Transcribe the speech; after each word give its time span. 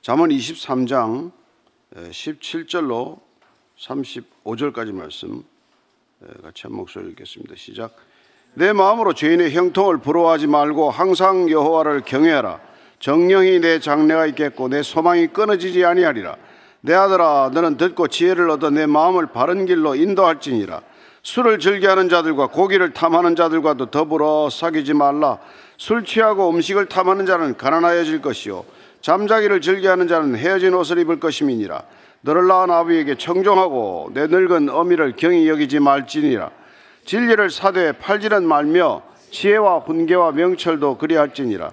잠언 0.00 0.30
23장 0.30 1.32
17절로 1.94 3.18
35절까지 3.78 4.92
말씀 4.92 5.42
같이 6.42 6.62
한 6.62 6.72
목소리 6.72 7.10
읽겠습니다. 7.10 7.54
시작. 7.56 7.96
내 8.54 8.72
마음으로 8.72 9.12
죄인의 9.12 9.52
형통을 9.52 9.98
부러워하지 9.98 10.46
말고 10.46 10.90
항상 10.90 11.50
여호와를 11.50 12.02
경외하라. 12.02 12.60
정령이 13.00 13.58
내 13.58 13.80
장래가 13.80 14.26
있겠고 14.26 14.68
내 14.68 14.82
소망이 14.82 15.26
끊어지지 15.28 15.84
아니하리라. 15.84 16.36
내 16.80 16.94
아들아 16.94 17.50
너는 17.52 17.76
듣고 17.76 18.06
지혜를 18.06 18.50
얻어 18.50 18.70
내 18.70 18.86
마음을 18.86 19.26
바른 19.26 19.66
길로 19.66 19.96
인도할지니라. 19.96 20.80
술을 21.24 21.58
즐겨하는 21.58 22.08
자들과 22.08 22.46
고기를 22.46 22.92
탐하는 22.92 23.34
자들과도 23.34 23.86
더불어 23.86 24.48
사귀지 24.48 24.94
말라. 24.94 25.38
술 25.76 26.04
취하고 26.04 26.50
음식을 26.50 26.86
탐하는 26.86 27.26
자는 27.26 27.56
가난하여질 27.56 28.22
것이요 28.22 28.64
잠자기를 29.00 29.60
즐겨하는 29.60 30.08
자는 30.08 30.36
헤어진 30.36 30.74
옷을 30.74 30.98
입을 30.98 31.20
것임이니라. 31.20 31.82
너를 32.20 32.46
낳은 32.46 32.70
아비에게 32.70 33.16
청종하고 33.16 34.10
내 34.12 34.26
늙은 34.26 34.68
어미를 34.68 35.14
경히 35.16 35.48
여기지 35.48 35.78
말지니라. 35.78 36.50
진리를 37.04 37.50
사되 37.50 37.92
팔지는 37.92 38.46
말며 38.46 39.02
지혜와 39.30 39.78
훈계와 39.80 40.32
명철도 40.32 40.98
그리할지니라. 40.98 41.72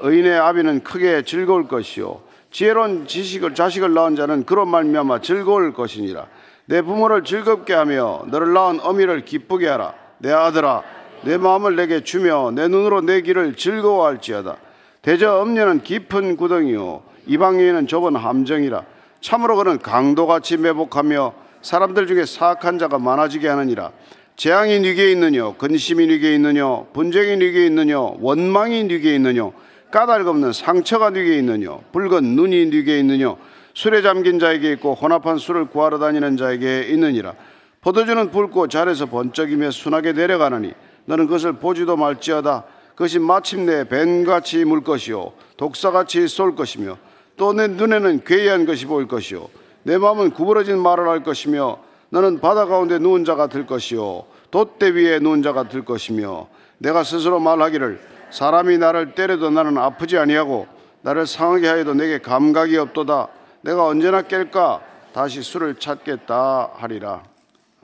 의인의 0.00 0.38
아비는 0.38 0.82
크게 0.82 1.22
즐거울 1.22 1.68
것이요 1.68 2.22
지혜로운 2.50 3.06
지식을 3.06 3.54
자식을 3.54 3.92
낳은 3.92 4.16
자는 4.16 4.46
그런 4.46 4.68
말미암아 4.68 5.20
즐거울 5.20 5.74
것이니라. 5.74 6.26
내 6.66 6.80
부모를 6.80 7.24
즐겁게 7.24 7.74
하며 7.74 8.22
너를 8.28 8.52
낳은 8.52 8.80
어미를 8.80 9.24
기쁘게 9.24 9.68
하라. 9.68 9.94
내 10.18 10.32
아들아, 10.32 10.82
내 11.22 11.36
마음을 11.36 11.76
내게 11.76 12.02
주며 12.02 12.52
내 12.54 12.68
눈으로 12.68 13.00
내 13.00 13.20
길을 13.20 13.56
즐거워할지어다. 13.56 14.56
대저 15.04 15.38
엄녀는 15.40 15.82
깊은 15.82 16.38
구덩이요 16.38 17.02
이방인은 17.26 17.86
좁은 17.86 18.16
함정이라. 18.16 18.84
참으로 19.20 19.56
그는 19.56 19.78
강도같이 19.78 20.56
매복하며 20.56 21.34
사람들 21.60 22.06
중에 22.06 22.24
사악한 22.24 22.78
자가 22.78 22.98
많아지게 22.98 23.46
하느니라. 23.46 23.92
재앙이 24.36 24.80
네게 24.80 25.12
있느냐, 25.12 25.52
근심이 25.52 26.06
네게 26.06 26.34
있느냐, 26.36 26.84
분쟁이 26.94 27.36
네게 27.36 27.66
있느냐, 27.66 28.00
원망이 28.00 28.84
네게 28.84 29.14
있느냐, 29.16 29.50
까닭 29.90 30.26
없는 30.26 30.54
상처가 30.54 31.10
네게 31.10 31.38
있느냐, 31.38 31.78
붉은 31.92 32.24
눈이 32.24 32.66
네게 32.66 32.98
있느냐, 33.00 33.36
술에 33.74 34.00
잠긴 34.00 34.38
자에게 34.38 34.72
있고 34.72 34.94
혼합한 34.94 35.36
술을 35.36 35.66
구하러 35.66 35.98
다니는 35.98 36.38
자에게 36.38 36.88
있느니라. 36.88 37.34
포도주는 37.82 38.30
붉고 38.30 38.68
잘해서 38.68 39.06
번쩍이며 39.06 39.70
순하게 39.70 40.12
내려가느니 40.14 40.72
너는 41.04 41.26
그것을 41.26 41.54
보지도 41.54 41.98
말지어다. 41.98 42.64
그것이 42.94 43.18
마침내 43.18 43.84
뱀같이 43.88 44.64
물 44.64 44.82
것이요 44.82 45.32
독사같이 45.56 46.28
쏠 46.28 46.54
것이며 46.54 46.96
또 47.36 47.52
내 47.52 47.66
눈에는 47.66 48.24
괴이한 48.24 48.64
것이 48.66 48.86
보일 48.86 49.08
것이요 49.08 49.48
내 49.82 49.98
마음은 49.98 50.30
구부러진 50.30 50.78
말을 50.78 51.08
할 51.08 51.22
것이며 51.22 51.78
너는 52.10 52.40
바다 52.40 52.66
가운데 52.66 52.98
누운 52.98 53.24
자가 53.24 53.48
될 53.48 53.66
것이요 53.66 54.24
돛대 54.50 54.90
위에 54.90 55.18
누운 55.18 55.42
자가 55.42 55.68
될 55.68 55.84
것이며 55.84 56.48
내가 56.78 57.02
스스로 57.02 57.40
말하기를 57.40 58.00
사람이 58.30 58.78
나를 58.78 59.14
때려도 59.14 59.50
나는 59.50 59.78
아프지 59.78 60.18
아니하고 60.18 60.66
나를 61.02 61.26
상하게 61.26 61.68
하여도 61.68 61.94
내게 61.94 62.18
감각이 62.18 62.76
없도다. 62.76 63.28
내가 63.60 63.86
언제나 63.86 64.22
깰까? 64.22 64.80
다시 65.12 65.42
술을 65.42 65.76
찾겠다 65.76 66.70
하리라. 66.74 67.22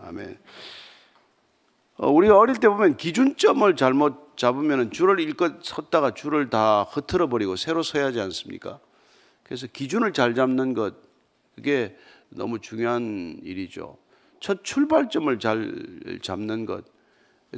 아멘. 0.03 0.39
어, 1.99 2.11
우리가 2.11 2.39
어릴 2.39 2.57
때 2.57 2.69
보면 2.69 2.97
기준점을 2.97 3.77
잘못 3.77 4.30
잡으면 4.41 4.91
줄을 4.91 5.21
일껏 5.21 5.63
섰다가 5.63 6.15
줄을 6.15 6.49
다 6.49 6.85
흐트러 6.85 7.29
버리고 7.29 7.57
새로 7.57 7.83
서야 7.83 8.07
하지 8.07 8.21
않습니까? 8.21 8.81
그래서 9.43 9.67
기준을 9.67 10.15
잘 10.15 10.35
잡는 10.35 10.73
것 10.73 10.95
그게 11.55 11.95
너무 12.31 12.59
중요한 12.59 13.39
일이죠. 13.43 13.99
첫 14.41 14.65
출발점을 14.65 15.39
잘 15.41 16.19
잡는 16.23 16.65
것 16.65 16.87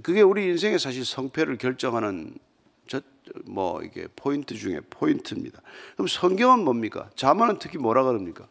그게 0.03 0.23
우리 0.23 0.47
인생의 0.47 0.81
사실 0.81 1.05
성패를 1.05 1.59
결정하는 1.59 2.35
뭐 3.45 3.81
이게 3.85 4.09
포인트 4.17 4.57
중에 4.57 4.81
포인트입니다. 4.91 5.63
그럼 5.95 6.09
성경은 6.09 6.65
뭡니까? 6.65 7.11
자문은 7.15 7.61
특히 7.61 7.79
뭐라 7.79 8.03
그럽니까? 8.03 8.49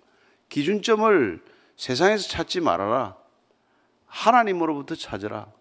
기준점을 0.47 1.43
세상에서 1.75 2.29
찾지 2.29 2.61
말아라. 2.61 3.17
하나님으로부터 4.05 4.95
찾으라. 4.95 5.51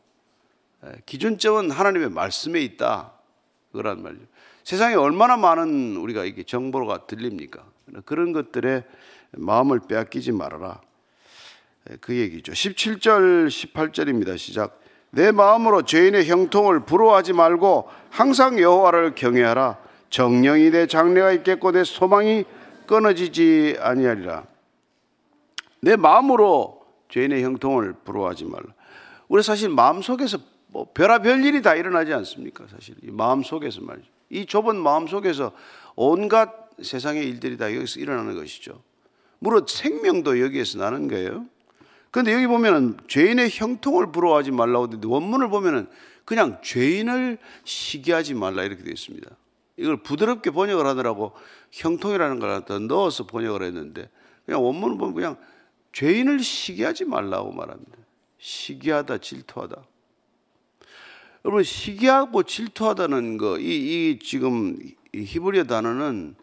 기준점은 1.06 1.70
하나님의 1.70 2.10
말씀에 2.10 2.60
있다. 2.60 3.12
그런 3.72 4.02
말이죠. 4.02 4.24
세상에 4.64 4.94
얼마나 4.94 5.36
많은 5.36 5.96
우리가 5.96 6.24
이게 6.24 6.42
정보가 6.42 7.06
들립니까? 7.06 7.64
그런 8.04 8.32
것들에 8.32 8.84
마음을 9.32 9.80
빼앗기지 9.88 10.32
말아라. 10.32 10.80
그 12.00 12.16
얘기죠. 12.16 12.52
17절, 12.52 13.48
18절입니다. 13.48 14.36
시작. 14.38 14.80
내 15.10 15.32
마음으로 15.32 15.82
죄인의 15.82 16.26
형통을 16.26 16.80
부러워하지 16.80 17.32
말고 17.32 17.88
항상 18.10 18.60
여호와를 18.60 19.14
경외하라. 19.14 19.78
정령이 20.08 20.70
내 20.70 20.86
장래가 20.86 21.32
있겠고 21.32 21.72
내 21.72 21.84
소망이 21.84 22.44
끊어지지 22.86 23.76
아니하리라. 23.80 24.44
내 25.80 25.96
마음으로 25.96 26.84
죄인의 27.08 27.42
형통을 27.42 27.94
부러워하지 28.04 28.44
말라. 28.44 28.66
우리 29.28 29.42
사실 29.42 29.68
마음 29.68 30.02
속에서 30.02 30.38
뭐 30.72 30.86
별아별 30.92 31.44
일이 31.44 31.62
다 31.62 31.74
일어나지 31.74 32.12
않습니까? 32.12 32.66
사실 32.68 32.94
이 33.02 33.10
마음 33.10 33.42
속에서 33.42 33.80
말이죠. 33.80 34.08
이 34.30 34.46
좁은 34.46 34.76
마음 34.76 35.06
속에서 35.06 35.52
온갖 35.96 36.70
세상의 36.80 37.26
일들이 37.26 37.56
다 37.56 37.74
여기서 37.74 38.00
일어나는 38.00 38.36
것이죠. 38.36 38.80
물론 39.40 39.66
생명도 39.66 40.40
여기에서 40.40 40.78
나는 40.78 41.08
거예요. 41.08 41.46
그런데 42.10 42.32
여기 42.32 42.46
보면은 42.46 42.96
죄인의 43.08 43.50
형통을 43.50 44.12
부러워하지 44.12 44.50
말라고 44.50 44.86
하는데 44.86 45.06
원문을 45.06 45.48
보면은 45.48 45.88
그냥 46.24 46.60
죄인을 46.62 47.38
시기하지 47.64 48.34
말라 48.34 48.64
이렇게 48.64 48.82
되어 48.82 48.92
있습니다. 48.92 49.28
이걸 49.76 50.02
부드럽게 50.02 50.50
번역을 50.50 50.86
하더라고 50.86 51.32
형통이라는 51.72 52.38
걸 52.38 52.50
갖다 52.50 52.78
넣어서 52.78 53.26
번역을 53.26 53.62
했는데 53.62 54.08
그냥 54.44 54.64
원문을 54.64 54.98
보면 54.98 55.14
그냥 55.14 55.36
죄인을 55.92 56.40
시기하지 56.40 57.06
말라고 57.06 57.52
말합니다. 57.52 57.98
시기하다, 58.38 59.18
질투하다. 59.18 59.82
여러분 61.44 61.62
시기하고 61.62 62.42
질투하다는 62.42 63.38
거, 63.38 63.58
이, 63.58 63.64
이 64.10 64.18
지금 64.18 64.76
이 65.12 65.22
히브리어 65.22 65.64
단어는 65.64 66.34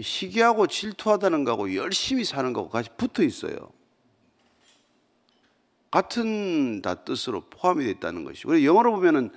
시기하고 0.00 0.68
질투하다는 0.68 1.44
거하고 1.44 1.74
열심히 1.74 2.24
사는 2.24 2.52
거하고 2.52 2.70
같이 2.70 2.88
붙어 2.96 3.22
있어요. 3.22 3.56
같은 5.90 6.80
다 6.80 6.94
뜻으로 6.94 7.42
포함이 7.50 7.84
됐다는 7.84 8.24
것이고 8.24 8.48
그래서 8.48 8.64
영어로 8.64 8.92
보면은 8.92 9.30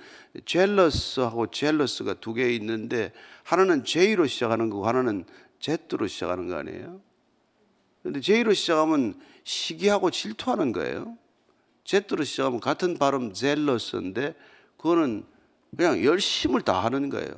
jealous하고 0.46 1.48
jealous가 1.48 2.14
두 2.14 2.32
개 2.32 2.50
있는데 2.54 3.12
하나는 3.42 3.84
J로 3.84 4.26
시작하는 4.26 4.70
거고 4.70 4.86
하나는 4.86 5.26
Z로 5.60 6.06
시작하는 6.06 6.48
거 6.48 6.56
아니에요? 6.56 7.00
근데 8.02 8.20
J로 8.20 8.54
시작하면 8.54 9.20
시기하고 9.44 10.10
질투하는 10.10 10.72
거예요. 10.72 11.18
Z로 11.84 12.24
시작하면 12.24 12.60
같은 12.60 12.96
발음 12.96 13.34
zealous인데 13.34 14.34
그거는 14.86 15.24
그냥 15.76 16.04
열심을 16.04 16.60
다하는 16.60 17.10
거예요. 17.10 17.34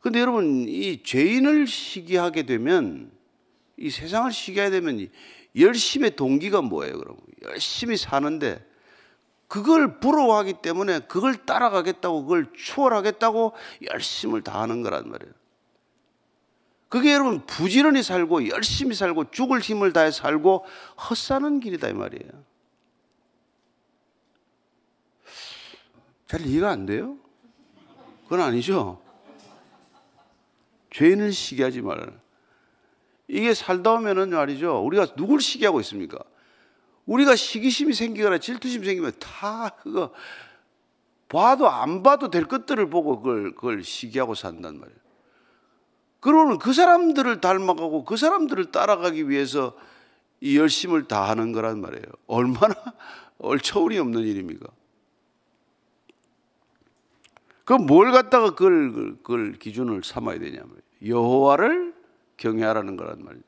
근데 0.00 0.20
여러분 0.20 0.66
이 0.68 1.02
죄인을 1.02 1.66
시기하게 1.66 2.42
되면 2.42 3.10
이 3.78 3.88
세상을 3.88 4.30
시기하게 4.30 4.70
되면 4.70 5.08
열심의 5.58 6.16
동기가 6.16 6.60
뭐예요, 6.60 6.98
그럼? 6.98 7.16
열심히 7.42 7.96
사는데 7.96 8.62
그걸 9.48 9.98
부러워하기 9.98 10.54
때문에 10.62 11.00
그걸 11.00 11.36
따라가겠다고 11.46 12.24
그걸 12.24 12.52
추월하겠다고 12.54 13.52
열심을 13.90 14.42
다하는 14.42 14.82
거란 14.82 15.08
말이에요. 15.08 15.32
그게 16.90 17.14
여러분 17.14 17.46
부지런히 17.46 18.02
살고 18.02 18.48
열심히 18.48 18.94
살고 18.94 19.30
죽을 19.30 19.60
힘을 19.60 19.94
다해 19.94 20.10
살고 20.10 20.66
헛사는 21.08 21.60
길이다 21.60 21.88
이 21.88 21.92
말이에요. 21.94 22.51
잘 26.32 26.46
이해가 26.46 26.70
안 26.70 26.86
돼요? 26.86 27.18
그건 28.24 28.40
아니죠. 28.40 29.02
죄인을 30.90 31.30
시기하지 31.30 31.82
말라. 31.82 32.06
이게 33.28 33.52
살다 33.52 33.92
오면은 33.92 34.30
말이죠. 34.30 34.82
우리가 34.82 35.14
누굴 35.14 35.42
시기하고 35.42 35.78
있습니까? 35.80 36.18
우리가 37.04 37.36
시기심이 37.36 37.92
생기거나 37.92 38.38
질투심이 38.38 38.86
생기면 38.86 39.12
다 39.18 39.76
그거 39.82 40.14
봐도 41.28 41.68
안 41.68 42.02
봐도 42.02 42.30
될 42.30 42.46
것들을 42.46 42.88
보고 42.88 43.20
그걸, 43.20 43.54
그걸 43.54 43.84
시기하고 43.84 44.34
산단 44.34 44.80
말이에요. 44.80 44.98
그러면 46.20 46.58
그 46.58 46.72
사람들을 46.72 47.42
닮아가고 47.42 48.06
그 48.06 48.16
사람들을 48.16 48.70
따라가기 48.70 49.28
위해서 49.28 49.76
이 50.40 50.56
열심을 50.56 51.08
다하는 51.08 51.52
거란 51.52 51.82
말이에요. 51.82 52.06
얼마나 52.26 52.74
얼처울이 53.36 53.98
없는 53.98 54.22
일입니까? 54.22 54.66
그럼 57.64 57.86
뭘 57.86 58.12
갖다가 58.12 58.50
그걸, 58.50 59.16
그걸, 59.22 59.52
기준을 59.52 60.02
삼아야 60.04 60.38
되냐면 60.38 60.70
여호와를 61.04 61.94
경외하라는 62.36 62.96
거란 62.96 63.22
말이에요. 63.24 63.44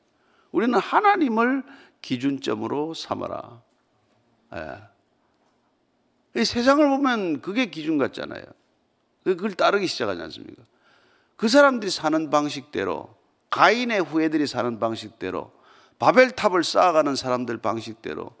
우리는 0.51 0.77
하나님을 0.79 1.63
기준점으로 2.01 2.93
삼아라. 2.93 3.61
예. 4.53 6.43
세상을 6.43 6.87
보면 6.87 7.41
그게 7.41 7.65
기준 7.67 7.97
같잖아요. 7.97 8.43
그걸 9.23 9.53
따르기 9.53 9.87
시작하지 9.87 10.21
않습니까? 10.21 10.63
그 11.35 11.47
사람들이 11.47 11.91
사는 11.91 12.29
방식대로, 12.29 13.15
가인의 13.49 14.01
후예들이 14.01 14.47
사는 14.47 14.79
방식대로, 14.79 15.51
바벨탑을 15.99 16.63
쌓아가는 16.63 17.15
사람들 17.15 17.57
방식대로, 17.57 18.31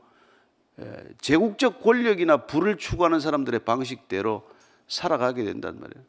예, 0.79 1.03
제국적 1.19 1.81
권력이나 1.81 2.45
부를 2.45 2.77
추구하는 2.77 3.19
사람들의 3.19 3.61
방식대로 3.61 4.47
살아가게 4.87 5.43
된단 5.43 5.79
말이에요. 5.79 6.05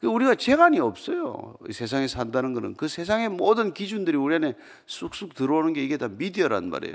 그 0.00 0.06
우리가 0.06 0.36
재간이 0.36 0.78
없어요. 0.78 1.56
세상에 1.70 2.06
산다는 2.06 2.54
것은 2.54 2.74
그 2.74 2.86
세상의 2.86 3.30
모든 3.30 3.74
기준들이 3.74 4.16
우리 4.16 4.36
안에 4.36 4.54
쑥쑥 4.86 5.34
들어오는 5.34 5.72
게 5.72 5.82
이게 5.82 5.96
다 5.96 6.08
미디어란 6.08 6.70
말이에요. 6.70 6.94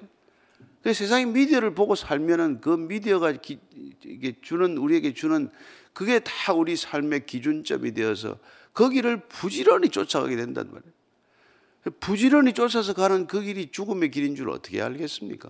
그 0.84 0.94
세상의 0.94 1.28
미디어를 1.28 1.76
보고 1.76 1.96
살면은 1.96 2.62
그 2.62 2.70
미디어가 2.70 3.34
기, 3.34 3.60
이게 4.06 4.36
주는 4.42 4.78
우리에게 4.78 5.14
주는 5.14 5.50
그게 5.94 6.20
다 6.20 6.54
우리 6.54 6.76
삶의 6.76 7.26
기준점이 7.26 7.94
되어서 7.94 8.38
거기를 8.74 9.22
부지런히 9.28 9.90
쫓아가게 9.90 10.36
된단 10.36 10.68
말이에요. 10.72 10.94
부지런히 12.00 12.54
쫓아서 12.54 12.94
가는 12.94 13.28
그 13.28 13.42
길이 13.42 13.70
죽음의 13.70 14.12
길인 14.12 14.36
줄 14.36 14.50
어떻게 14.50 14.82
알겠습니까? 14.82 15.50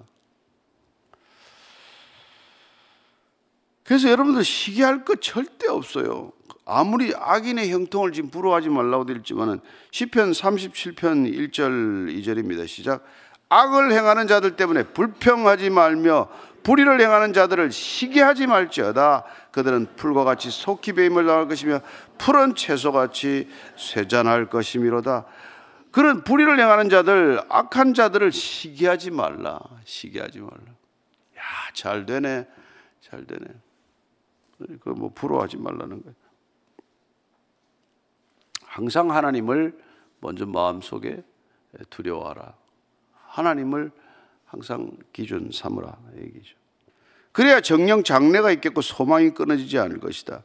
그래서 3.84 4.10
여러분들 4.10 4.44
시기할 4.44 5.04
것 5.04 5.22
절대 5.22 5.68
없어요. 5.68 6.32
아무리 6.66 7.14
악인의 7.16 7.72
형통을 7.72 8.14
지금 8.14 8.30
부러워하지 8.30 8.70
말라고 8.70 9.06
되어 9.06 9.18
있지만은 9.18 9.60
시편 9.92 10.32
37편 10.32 11.52
1절 11.52 12.16
2절입니다. 12.16 12.68
시작. 12.68 13.04
악을 13.50 13.92
행하는 13.92 14.28
자들 14.28 14.56
때문에 14.56 14.84
불평하지 14.84 15.70
말며 15.70 16.30
불의를 16.64 17.02
행하는 17.02 17.34
자들을 17.34 17.72
시기하지 17.72 18.48
말지어다. 18.48 19.26
그들은 19.52 19.88
풀과 19.98 20.24
같이 20.24 20.50
속히 20.50 20.94
배임을 20.94 21.26
당할 21.26 21.48
것이며 21.50 21.82
푸른 22.18 22.56
채소같이 22.56 23.50
쇠잔할 23.76 24.50
것이미로다. 24.50 25.26
그런 25.92 26.24
불의를 26.24 26.60
행하는 26.60 26.90
자들, 26.90 27.42
악한 27.50 27.94
자들을 27.94 28.32
시기하지 28.32 29.12
말라. 29.12 29.60
시기하지 29.84 30.40
말라. 30.40 30.72
야, 31.38 31.44
잘 31.74 32.06
되네. 32.06 32.48
잘 33.02 33.26
되네. 33.26 33.46
그 34.82 34.90
뭐 34.90 35.12
부러워하지 35.14 35.58
말라는 35.58 36.02
거예요. 36.02 36.16
항상 38.66 39.12
하나님을 39.12 39.78
먼저 40.20 40.46
마음속에 40.46 41.24
두려워하라. 41.90 42.56
하나님을 43.28 43.92
항상 44.46 44.92
기준 45.12 45.50
삼으라 45.52 45.98
얘기죠. 46.18 46.56
그래야 47.32 47.62
정령 47.62 48.04
장래가 48.04 48.52
있겠고 48.52 48.82
소망이 48.82 49.32
끊어지지 49.32 49.80
않을 49.80 50.00
것이다. 50.00 50.44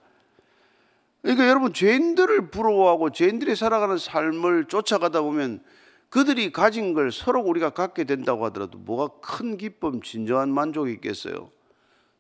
그러니까 1.22 1.48
여러분 1.48 1.72
죄인들을 1.72 2.50
부러워하고 2.50 3.10
죄인들이 3.10 3.54
살아가는 3.56 3.98
삶을 3.98 4.66
쫓아가다 4.66 5.20
보면 5.22 5.62
그들이 6.08 6.52
가진 6.52 6.94
걸 6.94 7.12
서로 7.12 7.42
우리가 7.42 7.70
갖게 7.70 8.04
된다고 8.04 8.44
하더라도 8.46 8.78
뭐가 8.78 9.20
큰 9.20 9.58
기쁨, 9.58 10.00
진정한 10.00 10.48
만족이 10.48 10.92
있겠어요? 10.92 11.50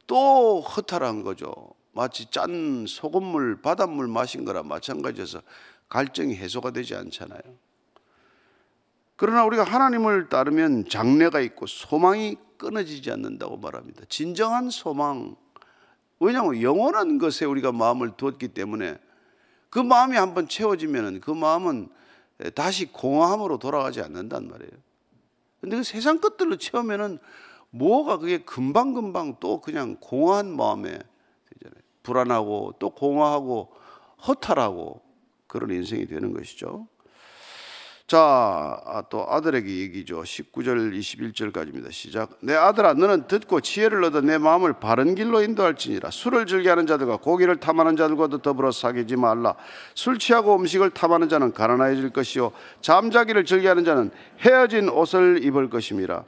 또 0.06 0.60
허탈한 0.60 1.22
거죠. 1.22 1.77
마치 1.98 2.30
짠 2.30 2.84
소금물, 2.86 3.60
바닷물 3.60 4.06
마신 4.06 4.44
거랑 4.44 4.68
마찬가지여서 4.68 5.42
갈증이 5.88 6.36
해소가 6.36 6.70
되지 6.70 6.94
않잖아요. 6.94 7.40
그러나 9.16 9.44
우리가 9.44 9.64
하나님을 9.64 10.28
따르면 10.28 10.88
장래가 10.88 11.40
있고 11.40 11.66
소망이 11.66 12.36
끊어지지 12.56 13.10
않는다고 13.10 13.56
말합니다. 13.56 14.04
진정한 14.08 14.70
소망. 14.70 15.34
왜냐하면 16.20 16.62
영원한 16.62 17.18
것에 17.18 17.44
우리가 17.44 17.72
마음을 17.72 18.12
두었기 18.16 18.46
때문에 18.46 18.96
그 19.68 19.80
마음이 19.80 20.16
한번 20.16 20.46
채워지면 20.46 21.20
그 21.20 21.32
마음은 21.32 21.88
다시 22.54 22.86
공허함으로 22.92 23.58
돌아가지 23.58 24.02
않는단 24.02 24.46
말이에요. 24.46 24.70
근데 25.60 25.78
그 25.78 25.82
세상 25.82 26.20
것들로 26.20 26.58
채우면은 26.58 27.18
뭐가 27.70 28.18
그게 28.18 28.38
금방금방 28.38 29.38
또 29.40 29.60
그냥 29.60 29.96
공허한 29.98 30.56
마음에. 30.56 31.00
불안하고 32.08 32.74
또 32.78 32.90
공허하고 32.90 33.70
허탈하고 34.26 35.02
그런 35.46 35.70
인생이 35.70 36.06
되는 36.06 36.32
것이죠. 36.32 36.88
자, 38.06 38.18
아, 38.86 39.02
또 39.10 39.26
아들에게 39.28 39.68
얘기죠. 39.68 40.22
19절 40.22 40.98
21절까지입니다. 40.98 41.92
시작. 41.92 42.38
내 42.40 42.54
아들아 42.54 42.94
너는 42.94 43.26
듣고 43.26 43.60
지혜를 43.60 44.02
얻어 44.04 44.22
내 44.22 44.38
마음을 44.38 44.72
바른 44.72 45.14
길로 45.14 45.42
인도할지니라. 45.42 46.10
술을 46.10 46.46
즐겨하는 46.46 46.86
자들과 46.86 47.18
고기를 47.18 47.56
탐하는 47.56 47.96
자들과도 47.96 48.38
더불어 48.38 48.72
사귀지 48.72 49.16
말라. 49.16 49.56
술 49.94 50.18
취하고 50.18 50.56
음식을 50.56 50.90
탐하는 50.90 51.28
자는 51.28 51.52
가난해질 51.52 52.08
것이요 52.10 52.52
잠자기를 52.80 53.44
즐겨하는 53.44 53.84
자는 53.84 54.10
헤어진 54.40 54.88
옷을 54.88 55.44
입을 55.44 55.68
것임이라. 55.68 56.24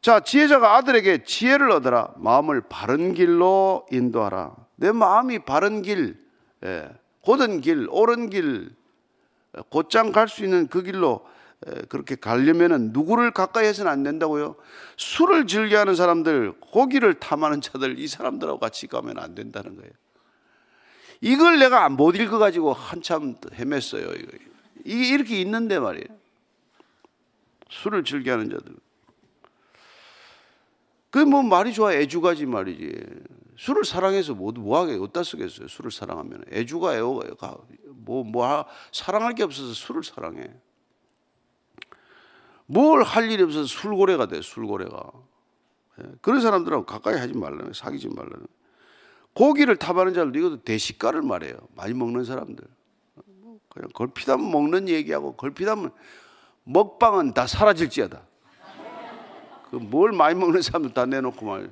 자, 0.00 0.20
지혜자가 0.20 0.76
아들에게 0.76 1.24
지혜를 1.24 1.70
얻어라. 1.70 2.14
마음을 2.16 2.62
바른 2.62 3.12
길로 3.12 3.86
인도하라. 3.92 4.67
내 4.78 4.92
마음이 4.92 5.40
바른 5.40 5.82
길. 5.82 6.16
예. 6.64 6.88
곧은 7.20 7.60
길, 7.60 7.88
옳은 7.90 8.30
길, 8.30 8.70
곧장 9.70 10.12
갈 10.12 10.28
수 10.28 10.44
있는 10.44 10.68
그 10.68 10.82
길로 10.82 11.26
그렇게 11.88 12.14
가려면은 12.14 12.92
누구를 12.92 13.32
가까이 13.32 13.66
해서는 13.66 13.90
안 13.90 14.02
된다고요? 14.04 14.54
술을 14.96 15.46
즐겨하는 15.46 15.96
사람들, 15.96 16.52
고기를 16.60 17.14
탐하는 17.14 17.60
자들, 17.60 17.98
이 17.98 18.06
사람들하고 18.06 18.60
같이 18.60 18.86
가면 18.86 19.18
안 19.18 19.34
된다는 19.34 19.76
거예요. 19.76 19.90
이걸 21.20 21.58
내가 21.58 21.88
못 21.88 22.14
읽어가지고 22.14 22.72
한참 22.72 23.34
헤맸어요. 23.40 24.38
이게 24.84 25.08
이렇게 25.08 25.40
있는데 25.40 25.80
말이에요. 25.80 26.06
술을 27.68 28.04
즐겨하는 28.04 28.48
자들. 28.50 28.74
그게 31.10 31.24
뭐 31.24 31.42
말이 31.42 31.72
좋아 31.72 31.92
애주가지 31.92 32.46
말이지. 32.46 33.04
술을 33.58 33.84
사랑해서 33.84 34.34
모두 34.34 34.60
뭐하게 34.60 34.94
어디다 34.94 35.24
쓰겠어요? 35.24 35.66
술을 35.66 35.90
사랑하면 35.90 36.44
애주가 36.52 36.96
애가 36.96 37.58
뭐, 37.88 38.22
뭐 38.22 38.64
사랑할 38.92 39.34
게 39.34 39.42
없어서 39.42 39.74
술을 39.74 40.04
사랑해. 40.04 40.48
뭘 42.66 43.02
할 43.02 43.30
일이 43.30 43.42
없어서 43.42 43.66
술고래가 43.66 44.26
돼 44.26 44.40
술고래가. 44.42 45.10
예, 46.00 46.04
그런 46.20 46.40
사람들하고 46.40 46.86
가까이 46.86 47.16
하지 47.16 47.34
말라는 47.34 47.72
사귀지 47.72 48.08
말라는. 48.08 48.46
고기를 49.34 49.76
탑하는 49.76 50.14
자들도 50.14 50.38
이것도 50.38 50.62
대식가를 50.62 51.22
말해요. 51.22 51.56
많이 51.74 51.94
먹는 51.94 52.24
사람들. 52.24 52.64
그냥 53.70 53.90
걸핏하면 53.92 54.50
먹는 54.50 54.88
얘기하고 54.88 55.34
걸핏하면 55.36 55.90
먹방은 56.64 57.34
다 57.34 57.46
사라질지어다. 57.46 58.22
그 59.70 59.76
뭘 59.76 60.12
많이 60.12 60.38
먹는 60.38 60.62
사람들 60.62 60.94
다 60.94 61.06
내놓고 61.06 61.44
말. 61.44 61.70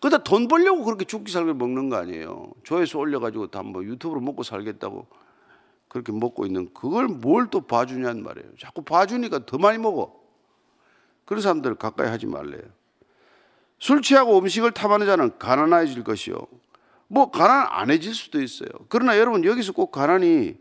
그다 0.00 0.18
돈 0.18 0.46
벌려고 0.48 0.84
그렇게 0.84 1.04
죽기 1.04 1.32
살기 1.32 1.54
먹는 1.54 1.88
거 1.90 1.96
아니에요. 1.96 2.52
조회수 2.62 2.98
올려가지고 2.98 3.48
다 3.48 3.62
뭐 3.62 3.82
유튜브로 3.84 4.20
먹고 4.20 4.42
살겠다고 4.42 5.06
그렇게 5.88 6.12
먹고 6.12 6.46
있는 6.46 6.72
그걸 6.74 7.08
뭘 7.08 7.48
또 7.50 7.62
봐주냐는 7.62 8.22
말이에요. 8.22 8.48
자꾸 8.58 8.82
봐주니까 8.82 9.46
더 9.46 9.58
많이 9.58 9.78
먹어. 9.78 10.14
그런 11.24 11.42
사람들 11.42 11.74
가까이 11.76 12.08
하지 12.08 12.26
말래요. 12.26 12.62
술 13.78 14.02
취하고 14.02 14.38
음식을 14.38 14.72
탐하는 14.72 15.06
자는 15.06 15.38
가난해질 15.38 16.04
것이요. 16.04 16.36
뭐 17.08 17.30
가난 17.30 17.66
안 17.70 17.90
해질 17.90 18.14
수도 18.14 18.40
있어요. 18.42 18.68
그러나 18.88 19.18
여러분 19.18 19.44
여기서 19.44 19.72
꼭 19.72 19.90
가난이 19.92 20.56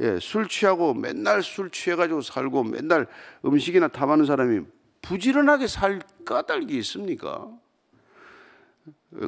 예, 0.00 0.18
술 0.20 0.48
취하고 0.48 0.94
맨날 0.94 1.42
술 1.42 1.70
취해가지고 1.70 2.22
살고 2.22 2.64
맨날 2.64 3.06
음식이나 3.44 3.88
탐하는 3.88 4.24
사람이 4.24 4.64
부지런하게 5.02 5.66
살 5.68 6.00
까닭이 6.24 6.76
있습니까? 6.78 7.48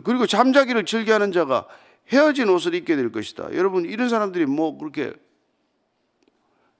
그리고 0.04 0.26
잠자기를 0.26 0.84
즐겨하는 0.84 1.32
자가 1.32 1.66
헤어진 2.08 2.49
옷을 2.49 2.75
입게 2.75 2.96
될 2.96 3.12
것이다. 3.12 3.54
여러분 3.54 3.84
이런 3.84 4.08
사람들이 4.08 4.46
뭐 4.46 4.76
그렇게 4.76 5.12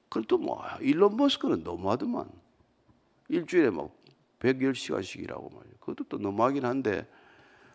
그걸 0.09 0.25
또뭐 0.25 0.63
일론 0.81 1.17
머스크는 1.17 1.65
너무하더만 1.65 2.29
일주일에 3.29 3.71
막 3.71 3.91
110시간씩이라고 4.41 5.55
말이에요. 5.55 5.75
그것도 5.81 6.05
또 6.09 6.19
너무하긴 6.19 6.65
한데 6.65 7.07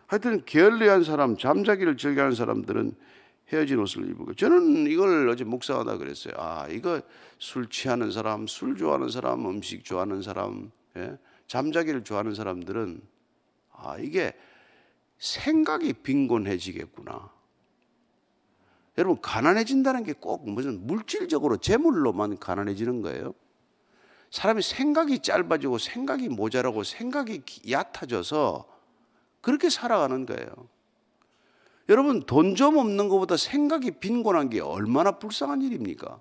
하여튼 0.06 0.44
게을리한 0.44 1.04
사람, 1.04 1.36
잠자기를 1.36 1.96
즐겨하는 1.96 2.34
사람들은 2.34 2.94
헤어진 3.52 3.78
옷을 3.78 4.08
입고 4.10 4.34
저는 4.34 4.86
이걸 4.86 5.28
어제 5.28 5.44
묵상하다 5.44 5.98
그랬어요. 5.98 6.34
아 6.36 6.66
이거 6.68 7.00
술 7.38 7.68
취하는 7.68 8.10
사람, 8.10 8.46
술 8.46 8.76
좋아하는 8.76 9.08
사람, 9.08 9.46
음식 9.46 9.84
좋아하는 9.84 10.22
사람, 10.22 10.70
예? 10.96 11.16
잠자기를 11.46 12.04
좋아하는 12.04 12.34
사람들은 12.34 13.00
아 13.72 13.98
이게 13.98 14.34
생각이 15.20 15.92
빈곤해지겠구나. 15.92 17.30
여러분 18.98 19.20
가난해진다는 19.20 20.02
게 20.02 20.14
꼭 20.14 20.48
무슨 20.50 20.86
물질적으로 20.86 21.58
재물로만 21.58 22.38
가난해지는 22.38 23.02
거예요. 23.02 23.34
사람이 24.30 24.62
생각이 24.62 25.20
짧아지고 25.20 25.78
생각이 25.78 26.28
모자라고 26.28 26.82
생각이 26.84 27.42
얕아져서 27.70 28.66
그렇게 29.40 29.70
살아가는 29.70 30.26
거예요. 30.26 30.48
여러분 31.88 32.24
돈 32.24 32.54
좀 32.54 32.76
없는 32.76 33.08
것보다 33.08 33.36
생각이 33.36 33.92
빈곤한 33.92 34.50
게 34.50 34.60
얼마나 34.60 35.18
불쌍한 35.18 35.62
일입니까? 35.62 36.20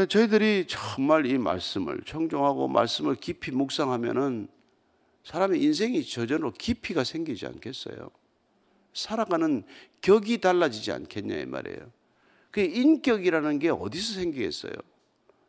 네. 0.00 0.06
저희들이 0.06 0.64
정말 0.66 1.26
이 1.26 1.36
말씀을 1.36 2.00
청종하고 2.06 2.68
말씀을 2.68 3.16
깊이 3.16 3.50
묵상하면은 3.50 4.48
사람의 5.24 5.62
인생이 5.62 6.02
저절로 6.06 6.52
깊이가 6.52 7.04
생기지 7.04 7.46
않겠어요? 7.46 8.10
살아가는 8.94 9.62
격이 10.00 10.40
달라지지 10.40 10.92
않겠냐 10.92 11.36
이 11.36 11.44
말이에요. 11.44 11.92
그 12.50 12.60
인격이라는 12.60 13.58
게 13.58 13.68
어디서 13.68 14.14
생기겠어요? 14.14 14.72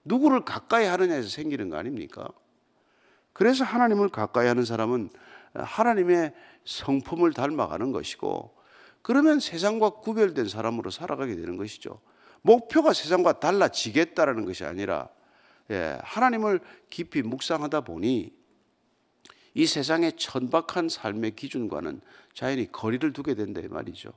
누구를 0.04 0.44
가까이 0.44 0.86
하느냐에서 0.86 1.30
생기는 1.30 1.70
거 1.70 1.78
아닙니까? 1.78 2.28
그래서 3.32 3.64
하나님을 3.64 4.10
가까이 4.10 4.48
하는 4.48 4.66
사람은 4.66 5.10
하나님의 5.54 6.34
성품을 6.66 7.32
닮아가는 7.32 7.94
것이고 7.94 8.54
그러면 9.02 9.40
세상과 9.40 10.02
구별된 10.02 10.50
사람으로 10.50 10.92
살아가게 10.92 11.38
되는 11.38 11.56
것이죠. 11.56 12.02
목표가 12.42 12.94
세상과 12.94 13.40
달라지겠다라는 13.40 14.46
것이 14.46 14.66
아니라 14.66 15.10
예, 15.70 15.98
하나님을 16.04 16.60
깊이 16.90 17.22
묵상하다 17.22 17.82
보니 17.82 18.34
이 19.54 19.66
세상의 19.66 20.14
천박한 20.18 20.90
삶의 20.90 21.36
기준과는 21.36 22.02
자연히 22.34 22.72
거리를 22.72 23.14
두게 23.14 23.36
된다 23.36 23.62
이 23.62 23.68
말이죠. 23.68 24.12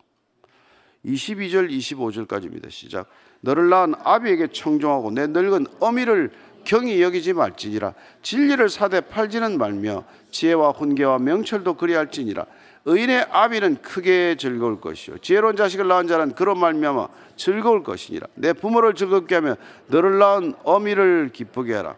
22절 1.04 1.70
25절까지입니다. 1.70 2.70
시작. 2.70 3.08
너를 3.40 3.68
낳은 3.68 3.94
아비에게 3.98 4.48
청종하고 4.48 5.10
내 5.10 5.26
늙은 5.26 5.66
어미를 5.80 6.32
경히 6.64 7.02
여기지 7.02 7.34
말지니라 7.34 7.92
진리를 8.22 8.68
사대 8.70 9.02
팔지는 9.02 9.58
말며 9.58 10.04
지혜와 10.30 10.70
훈계와 10.70 11.18
명철도 11.18 11.74
그리할지니라 11.74 12.46
의인의 12.86 13.26
아비는 13.30 13.82
크게 13.82 14.36
즐거울 14.36 14.80
것이요 14.80 15.18
지혜로운 15.18 15.56
자식을 15.56 15.88
낳은 15.88 16.06
자는 16.06 16.34
그런 16.34 16.58
말미암아 16.58 17.08
즐거울 17.36 17.82
것이니라 17.82 18.26
내 18.34 18.52
부모를 18.52 18.94
즐겁게 18.94 19.36
하며 19.36 19.56
너를 19.86 20.18
낳은 20.18 20.54
어미를 20.64 21.30
기쁘게 21.32 21.74
하라 21.74 21.96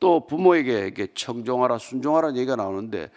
또 0.00 0.26
부모에게 0.26 0.92
청종하라 1.14 1.78
순종하라 1.78 2.34
얘기가 2.34 2.56
나오는데 2.56 3.10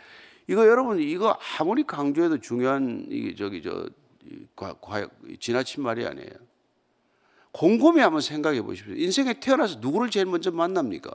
이거 0.48 0.66
여러분 0.66 1.00
이거 1.01 1.38
아무리 1.60 1.84
강조해도 1.84 2.39
중요한 2.39 3.06
이게 3.10 3.36
저기 3.36 3.62
저 3.62 3.88
과, 4.56 4.74
과, 4.74 5.08
지나친 5.39 5.84
말이 5.84 6.06
아니에요. 6.06 6.30
곰곰이 7.51 8.00
한번 8.01 8.22
생각해 8.22 8.62
보십시오. 8.62 8.94
인생에 8.96 9.39
태어나서 9.39 9.80
누구를 9.80 10.10
제일 10.10 10.25
먼저 10.25 10.51
만납니까? 10.51 11.12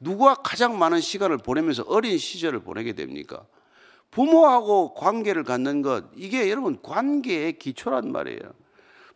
누구와 0.00 0.34
가장 0.36 0.78
많은 0.78 1.00
시간을 1.00 1.38
보내면서 1.38 1.84
어린 1.86 2.18
시절을 2.18 2.60
보내게 2.60 2.92
됩니까? 2.92 3.44
부모하고 4.12 4.94
관계를 4.94 5.42
갖는 5.42 5.82
것, 5.82 6.04
이게 6.14 6.50
여러분 6.50 6.80
관계의 6.80 7.58
기초란 7.58 8.12
말이에요. 8.12 8.40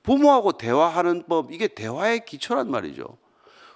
부모하고 0.03 0.53
대화하는 0.53 1.25
법, 1.29 1.53
이게 1.53 1.69
대화의 1.69 2.25
기초란 2.25 2.71
말이죠. 2.71 3.19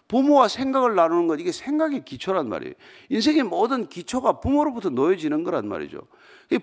부모와 0.09 0.49
생각을 0.49 0.95
나누는 0.95 1.29
것, 1.29 1.39
이게 1.39 1.53
생각의 1.53 2.05
기초란 2.05 2.49
말이에요. 2.49 2.75
인생의 3.11 3.43
모든 3.45 3.87
기초가 3.87 4.41
부모로부터 4.41 4.89
놓여지는 4.89 5.45
거란 5.45 5.69
말이죠. 5.69 6.01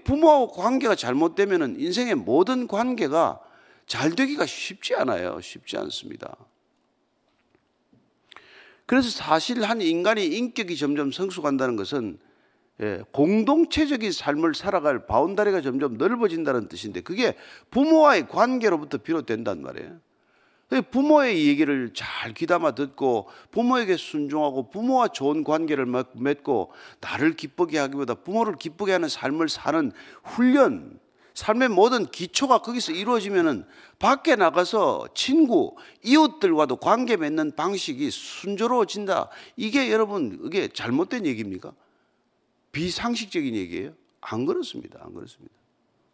부모하고 0.04 0.48
관계가 0.48 0.96
잘못되면 0.96 1.80
인생의 1.80 2.16
모든 2.16 2.68
관계가 2.68 3.40
잘 3.86 4.16
되기가 4.16 4.46
쉽지 4.46 4.96
않아요. 4.96 5.40
쉽지 5.40 5.78
않습니다. 5.78 6.36
그래서 8.88 9.10
사실 9.10 9.64
한 9.64 9.82
인간의 9.82 10.36
인격이 10.36 10.76
점점 10.78 11.12
성숙한다는 11.12 11.76
것은 11.76 12.20
예, 12.82 13.02
공동체적인 13.12 14.12
삶을 14.12 14.54
살아갈 14.54 15.08
바운다리가 15.08 15.62
점점 15.62 15.98
넓어진다는 15.98 16.68
뜻인데 16.68 17.02
그게 17.02 17.36
부모와의 17.72 18.28
관계로부터 18.28 19.00
비롯된단 19.00 19.62
말이에요. 19.62 20.00
부모의 20.92 21.48
얘기를 21.48 21.92
잘 21.94 22.34
귀담아 22.34 22.76
듣고 22.76 23.30
부모에게 23.52 23.96
순종하고 23.96 24.70
부모와 24.70 25.08
좋은 25.08 25.44
관계를 25.44 25.86
맺고 26.14 26.72
나를 27.00 27.36
기쁘게 27.36 27.78
하기보다 27.80 28.16
부모를 28.16 28.58
기쁘게 28.58 28.92
하는 28.92 29.08
삶을 29.08 29.48
사는 29.48 29.92
훈련, 30.24 31.00
삶의 31.36 31.70
모든 31.70 32.06
기초가 32.06 32.60
거기서 32.60 32.92
이루어지면은 32.92 33.66
밖에 33.98 34.36
나가서 34.36 35.08
친구, 35.14 35.76
이웃들과도 36.04 36.76
관계 36.78 37.16
맺는 37.16 37.56
방식이 37.56 38.12
순조로워진다. 38.12 39.30
이게 39.56 39.92
여러분, 39.92 40.40
이게 40.44 40.68
잘못된 40.68 41.26
얘기입니까? 41.26 41.72
비상식적인 42.78 43.56
얘기예요? 43.56 43.94
안 44.22 44.46
그렇습니다. 44.46 45.00
안 45.02 45.12
그렇습니다. 45.12 45.56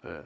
네. 0.05 0.22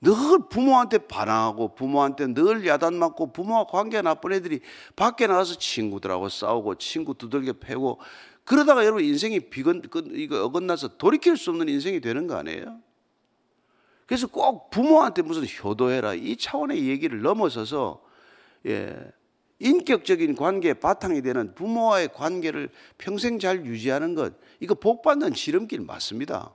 늘 0.00 0.14
부모한테 0.48 0.98
반항하고 0.98 1.74
부모한테 1.74 2.28
늘 2.28 2.64
야단 2.64 2.94
맞고 2.94 3.32
부모와 3.32 3.66
관계 3.66 4.00
나쁜 4.02 4.32
애들이 4.32 4.60
밖에 4.94 5.26
나가서 5.26 5.56
친구들하고 5.56 6.28
싸우고 6.28 6.76
친구 6.76 7.14
두들겨 7.14 7.54
패고 7.54 7.98
그러다가 8.44 8.84
여러분 8.84 9.04
인생이 9.04 9.40
비건 9.50 9.82
이거 10.12 10.44
어긋나서 10.44 10.96
돌이킬 10.96 11.36
수 11.36 11.50
없는 11.50 11.68
인생이 11.68 12.00
되는 12.00 12.28
거 12.28 12.36
아니에요? 12.36 12.78
그래서 14.06 14.28
꼭 14.28 14.70
부모한테 14.70 15.22
무슨 15.22 15.44
효도해라 15.44 16.14
이 16.14 16.36
차원의 16.36 16.86
얘기를 16.88 17.20
넘어서서 17.20 18.00
예, 18.66 18.96
인격적인 19.58 20.34
관계의 20.36 20.74
바탕이 20.74 21.22
되는 21.22 21.54
부모와의 21.54 22.08
관계를 22.12 22.68
평생 22.98 23.38
잘 23.38 23.64
유지하는 23.64 24.14
것 24.14 24.34
이거 24.60 24.74
복 24.74 25.02
받는 25.02 25.34
지름길 25.34 25.80
맞습니다. 25.80 26.52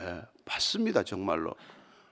예, 0.00 0.22
맞습니다 0.44 1.02
정말로. 1.02 1.54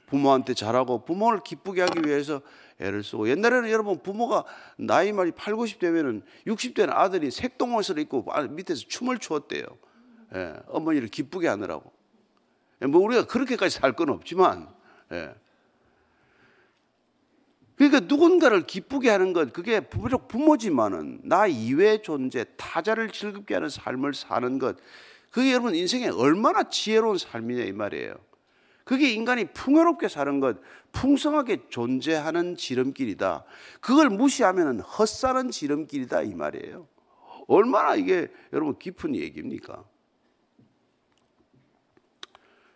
부모한테 0.07 0.55
잘하고 0.55 1.05
부모를 1.05 1.41
기쁘게 1.45 1.83
하기 1.83 2.09
위해서 2.09 2.41
애를 2.81 3.03
쓰고 3.03 3.29
옛날에는 3.29 3.69
여러분 3.71 3.99
부모가 4.03 4.45
나이 4.79 5.13
말이 5.13 5.33
8, 5.33 5.55
90 5.55 5.79
되면은 5.81 6.23
60 6.47 6.75
되는 6.75 6.95
아들이 6.95 7.31
색동옷을 7.31 7.99
입고 7.99 8.25
아, 8.31 8.43
밑에서 8.43 8.85
춤을 8.89 9.19
추었대요. 9.19 9.65
예, 10.35 10.55
어머니를 10.69 11.09
기쁘게 11.09 11.49
하느라고. 11.49 11.93
예, 12.83 12.87
뭐 12.87 13.01
우리가 13.03 13.27
그렇게까지 13.27 13.79
살 13.79 13.93
건 13.95 14.11
없지만 14.11 14.69
예. 15.13 15.35
그러니까 17.79 18.01
누군가를 18.01 18.67
기쁘게 18.67 19.09
하는 19.09 19.33
것 19.33 19.53
그게 19.53 19.81
비록 19.81 20.29
부모지만은 20.29 21.21
나 21.23 21.47
이외의 21.47 22.03
존재 22.03 22.45
타자를 22.57 23.11
즐겁게 23.11 23.55
하는 23.55 23.69
삶을 23.69 24.15
사는 24.15 24.59
것 24.59 24.77
그게 25.31 25.53
여러분 25.53 25.75
인생에 25.75 26.09
얼마나 26.09 26.65
지혜로운 26.65 27.19
삶이냐 27.19 27.65
이 27.65 27.73
말이에요. 27.73 28.15
그게 28.85 29.11
인간이 29.13 29.45
풍요롭게 29.53 30.09
사는 30.09 30.41
것, 30.41 30.57
풍성하게 30.93 31.69
존재하는 31.69 32.57
지름길이다. 32.57 33.45
그걸 33.81 34.09
무시하면 34.09 34.81
헛사는 34.81 35.51
지름길이다 35.51 36.23
이 36.23 36.35
말이에요. 36.35 36.89
얼마나 37.49 37.95
이게 37.97 38.29
여러분 38.53 38.79
깊은 38.79 39.15
얘기입니까? 39.15 39.85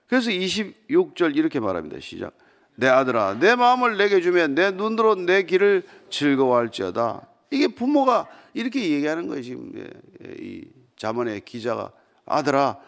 그래서 0.07 0.31
26절 0.31 1.35
이렇게 1.35 1.59
말합니다. 1.61 1.99
시작. 2.01 2.37
내 2.75 2.88
아들아, 2.88 3.38
내 3.38 3.55
마음을 3.55 3.97
내게 3.97 4.21
주면 4.21 4.55
내 4.55 4.71
눈으로 4.71 5.14
내 5.14 5.43
길을 5.43 5.85
즐거워할지어다. 6.11 7.26
이게 7.50 7.69
부모가 7.69 8.29
이렇게 8.55 8.91
얘기하는 8.91 9.29
거예요. 9.29 9.43
지금 9.43 9.73
예, 9.76 9.91
예, 10.26 10.35
이 10.41 10.64
자문의 10.97 11.43
기자가 11.45 11.93
아들아, 12.26 12.79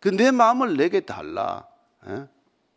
그 0.00 0.08
내 0.08 0.30
마음을 0.30 0.76
내게 0.76 1.00
달라. 1.00 1.66
예? 2.08 2.26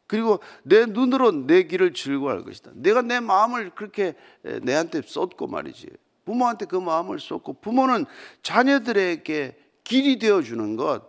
그리고 0.07 0.39
내 0.63 0.85
눈으로 0.85 1.31
내 1.47 1.63
길을 1.63 1.93
즐거워할 1.93 2.43
것이다. 2.43 2.71
내가 2.75 3.01
내 3.01 3.19
마음을 3.19 3.71
그렇게 3.71 4.13
내한테 4.61 5.01
쏟고 5.03 5.47
말이지. 5.47 5.87
부모한테 6.25 6.65
그 6.65 6.75
마음을 6.75 7.19
쏟고 7.19 7.53
부모는 7.53 8.05
자녀들에게 8.43 9.57
길이 9.83 10.19
되어 10.19 10.41
주는 10.41 10.75
것. 10.75 11.01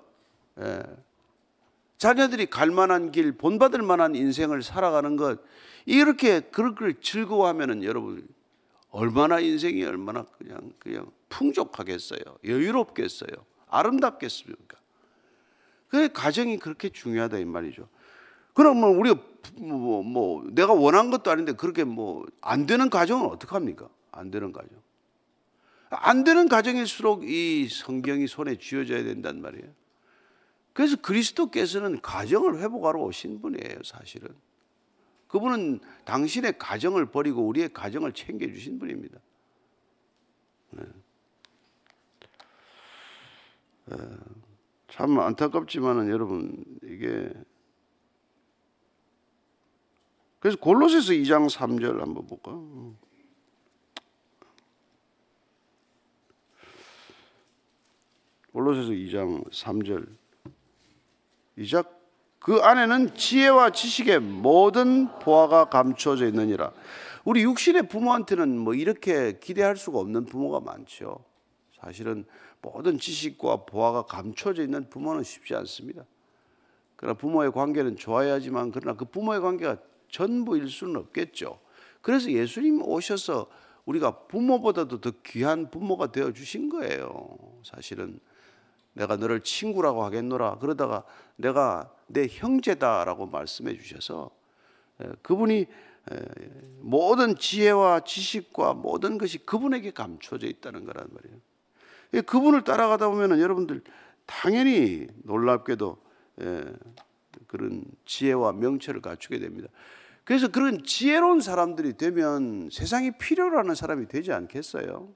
예. 0.60 0.82
자녀들이 1.98 2.46
갈 2.46 2.70
만한 2.70 3.10
길, 3.12 3.32
본받을 3.32 3.82
만한 3.82 4.14
인생을 4.14 4.62
살아가는 4.62 5.16
것. 5.16 5.40
이렇게 5.86 6.40
그렇게 6.40 6.94
즐거워하면은 7.00 7.84
여러분 7.84 8.26
얼마나 8.90 9.40
인생이 9.40 9.84
얼마나 9.84 10.24
그냥 10.38 10.72
그냥 10.78 11.10
풍족하겠어요. 11.28 12.20
여유롭겠어요. 12.44 13.30
아름답겠습니까? 13.68 14.78
그 15.88 16.12
가정이 16.12 16.58
그렇게 16.58 16.88
중요하다 16.88 17.38
이 17.38 17.44
말이죠. 17.44 17.88
그러면 18.54 18.96
우리가 18.96 19.20
뭐, 19.56 20.02
뭐 20.02 20.44
내가 20.50 20.72
원한 20.72 21.10
것도 21.10 21.30
아닌데 21.30 21.52
그렇게 21.52 21.84
뭐 21.84 22.24
안 22.40 22.66
되는 22.66 22.90
가정은 22.90 23.26
어떡합니까? 23.26 23.88
안 24.12 24.30
되는 24.30 24.52
가정. 24.52 24.70
안 25.90 26.24
되는 26.24 26.48
가정일수록 26.48 27.24
이 27.24 27.68
성경이 27.70 28.26
손에 28.26 28.56
쥐어져야 28.56 29.04
된단 29.04 29.40
말이에요. 29.40 29.66
그래서 30.74 30.96
그리스도께서는 30.96 32.02
가정을 32.02 32.60
회복하러 32.60 33.00
오신 33.00 33.40
분이에요, 33.40 33.82
사실은. 33.84 34.34
그분은 35.28 35.80
당신의 36.04 36.58
가정을 36.58 37.06
버리고 37.06 37.46
우리의 37.46 37.72
가정을 37.72 38.12
챙겨주신 38.12 38.78
분입니다. 38.78 39.18
네. 40.70 40.84
참 44.88 45.18
안타깝지만은 45.18 46.08
여러분 46.08 46.64
이게 46.82 47.32
그래서 50.40 50.58
골로새서 50.58 51.12
2장 51.12 51.50
3절 51.50 51.98
한번 51.98 52.26
볼까? 52.26 52.52
골로새서 58.52 58.90
2장 58.90 59.50
3절 59.50 60.23
이작 61.56 62.00
그 62.38 62.56
안에는 62.56 63.14
지혜와 63.14 63.70
지식의 63.70 64.20
모든 64.20 65.08
보화가 65.20 65.70
감춰져 65.70 66.26
있느니라. 66.26 66.72
우리 67.24 67.42
육신의 67.42 67.88
부모한테는 67.88 68.58
뭐 68.58 68.74
이렇게 68.74 69.38
기대할 69.38 69.76
수가 69.78 69.98
없는 69.98 70.26
부모가 70.26 70.60
많죠. 70.60 71.24
사실은 71.80 72.26
모든 72.60 72.98
지식과 72.98 73.64
보화가 73.64 74.02
감춰져 74.02 74.62
있는 74.62 74.88
부모는 74.90 75.22
쉽지 75.22 75.54
않습니다. 75.54 76.04
그러나 76.96 77.14
부모의 77.14 77.52
관계는 77.52 77.96
좋아야지만 77.96 78.72
그러나 78.72 78.96
그 78.96 79.06
부모의 79.06 79.40
관계가 79.40 79.78
전부일 80.10 80.68
수는 80.68 80.96
없겠죠. 80.96 81.60
그래서 82.02 82.30
예수님 82.30 82.82
오셔서 82.82 83.48
우리가 83.86 84.26
부모보다도 84.26 85.00
더 85.00 85.12
귀한 85.24 85.70
부모가 85.70 86.12
되어 86.12 86.32
주신 86.32 86.68
거예요. 86.68 87.38
사실은 87.62 88.20
내가 88.94 89.16
너를 89.16 89.40
친구라고 89.40 90.04
하겠노라. 90.04 90.58
그러다가 90.58 91.04
내가 91.36 91.92
내 92.06 92.26
형제다라고 92.28 93.26
말씀해 93.26 93.76
주셔서 93.76 94.30
그분이 95.22 95.66
모든 96.80 97.36
지혜와 97.36 98.00
지식과 98.00 98.74
모든 98.74 99.18
것이 99.18 99.38
그분에게 99.38 99.90
감춰져 99.90 100.46
있다는 100.46 100.84
거란 100.84 101.08
말이에요. 101.10 102.24
그분을 102.26 102.62
따라가다 102.62 103.08
보면은 103.08 103.40
여러분들 103.40 103.82
당연히 104.26 105.08
놀랍게도 105.24 105.98
그런 107.46 107.84
지혜와 108.04 108.52
명철을 108.52 109.00
갖추게 109.00 109.38
됩니다. 109.38 109.68
그래서 110.24 110.48
그런 110.48 110.84
지혜로운 110.84 111.40
사람들이 111.40 111.96
되면 111.96 112.70
세상이 112.70 113.18
필요로 113.18 113.58
하는 113.58 113.74
사람이 113.74 114.08
되지 114.08 114.32
않겠어요? 114.32 115.08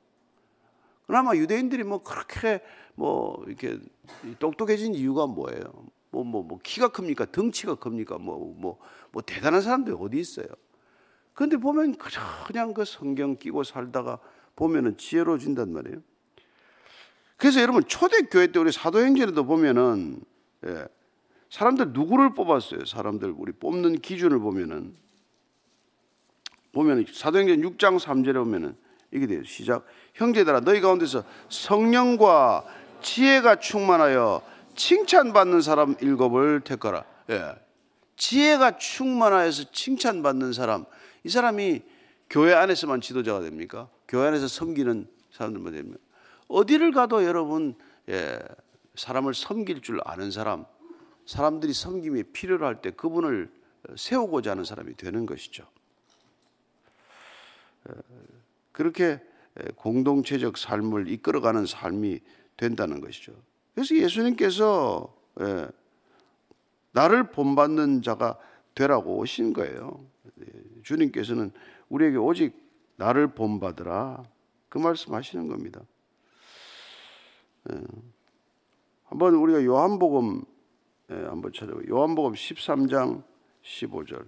그나마 1.07 1.35
유대인들이 1.35 1.85
뭐 1.85 2.03
그렇게 2.03 2.61
뭐 2.99 3.45
이렇게 3.47 3.79
똑똑해진 4.41 4.93
이유가 4.93 5.27
뭐예요? 5.27 5.63
뭐, 6.11 6.25
뭐, 6.25 6.43
뭐, 6.43 6.59
키가 6.63 6.89
큽니까? 6.89 7.27
덩치가 7.31 7.77
큽니까? 7.77 8.19
뭐, 8.19 8.55
뭐, 8.57 8.79
뭐, 9.13 9.23
대단한 9.23 9.61
사람들이 9.61 9.97
어디 9.99 10.19
있어요? 10.19 10.47
근데 11.33 11.57
보면 11.57 11.97
그냥 12.47 12.75
그 12.75 12.85
성경 12.85 13.37
끼고 13.37 13.63
살다가 13.63 14.19
보면은 14.57 14.97
지혜로워진단 14.97 15.73
말이에요. 15.73 15.99
그래서 17.37 17.61
여러분, 17.61 17.85
초대교회 17.85 18.49
때 18.49 18.59
우리 18.59 18.73
사도행전에도 18.73 19.45
보면은, 19.45 20.21
예, 20.67 20.89
사람들 21.51 21.93
누구를 21.93 22.35
뽑았어요? 22.35 22.85
사람들 22.85 23.35
우리 23.37 23.53
뽑는 23.53 24.01
기준을 24.01 24.41
보면은, 24.41 24.97
보면은 26.73 27.05
사도행전 27.13 27.61
6장 27.61 28.01
3절에 28.01 28.35
보면은 28.35 28.77
이게 29.13 29.27
돼요. 29.27 29.45
시작. 29.45 29.87
형제들아, 30.15 30.61
너희 30.61 30.81
가운데서 30.81 31.23
성령과 31.49 32.65
지혜가 33.01 33.57
충만하여 33.57 34.43
칭찬받는 34.75 35.61
사람 35.61 35.97
일곱을 36.01 36.61
택하라. 36.61 37.05
예. 37.31 37.55
지혜가 38.17 38.79
충만하여서 38.79 39.71
칭찬받는 39.73 40.53
사람. 40.53 40.85
이 41.25 41.29
사람이 41.29 41.83
교회 42.31 42.55
안에서만 42.55 43.01
지도자가 43.01 43.41
됩니까? 43.41 43.89
교회 44.07 44.29
안에서 44.29 44.49
섬기는 44.49 45.09
사람들만 45.33 45.73
됩니까? 45.73 45.99
어디를 46.49 46.93
가도 46.93 47.25
여러분, 47.25 47.75
예, 48.09 48.39
사람을 48.95 49.35
섬길 49.35 49.83
줄 49.83 50.01
아는 50.05 50.31
사람, 50.31 50.65
사람들이 51.27 51.73
섬김이 51.73 52.25
필요로 52.33 52.67
할때 52.67 52.91
그분을 52.91 53.51
세우고자 53.97 54.53
하는 54.53 54.65
사람이 54.65 54.95
되는 54.97 55.27
것이죠. 55.27 55.67
어, 57.89 57.93
그렇게 58.73 59.21
공동체적 59.77 60.57
삶을 60.57 61.09
이끌어가는 61.09 61.67
삶이 61.67 62.21
된다는 62.59 63.01
것이죠. 63.01 63.33
그래서 63.75 63.97
예수님께서 63.97 65.17
예, 65.41 65.69
나를 66.93 67.31
본받는 67.31 68.03
자가 68.03 68.37
되라고 68.75 69.17
오신 69.17 69.55
거예요. 69.55 70.05
예, 70.41 70.45
주님께서는 70.83 71.53
우리에게 71.89 72.19
오직 72.19 72.55
나를 72.97 73.29
본받으라 73.29 74.25
그 74.69 74.77
말씀하시는 74.77 75.49
겁니다. 75.49 75.81
예, 77.73 77.81
한번 79.05 79.35
우리가 79.37 79.65
요한복음 79.65 80.45
한번 81.09 81.53
찾아보 81.55 81.81
요한복음 81.89 82.35
13장 82.35 83.23
15절 83.63 84.27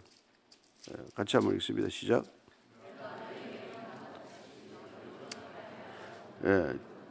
같이 1.14 1.36
한번 1.36 1.56
읽습니다. 1.56 1.90
시작. 1.90 2.24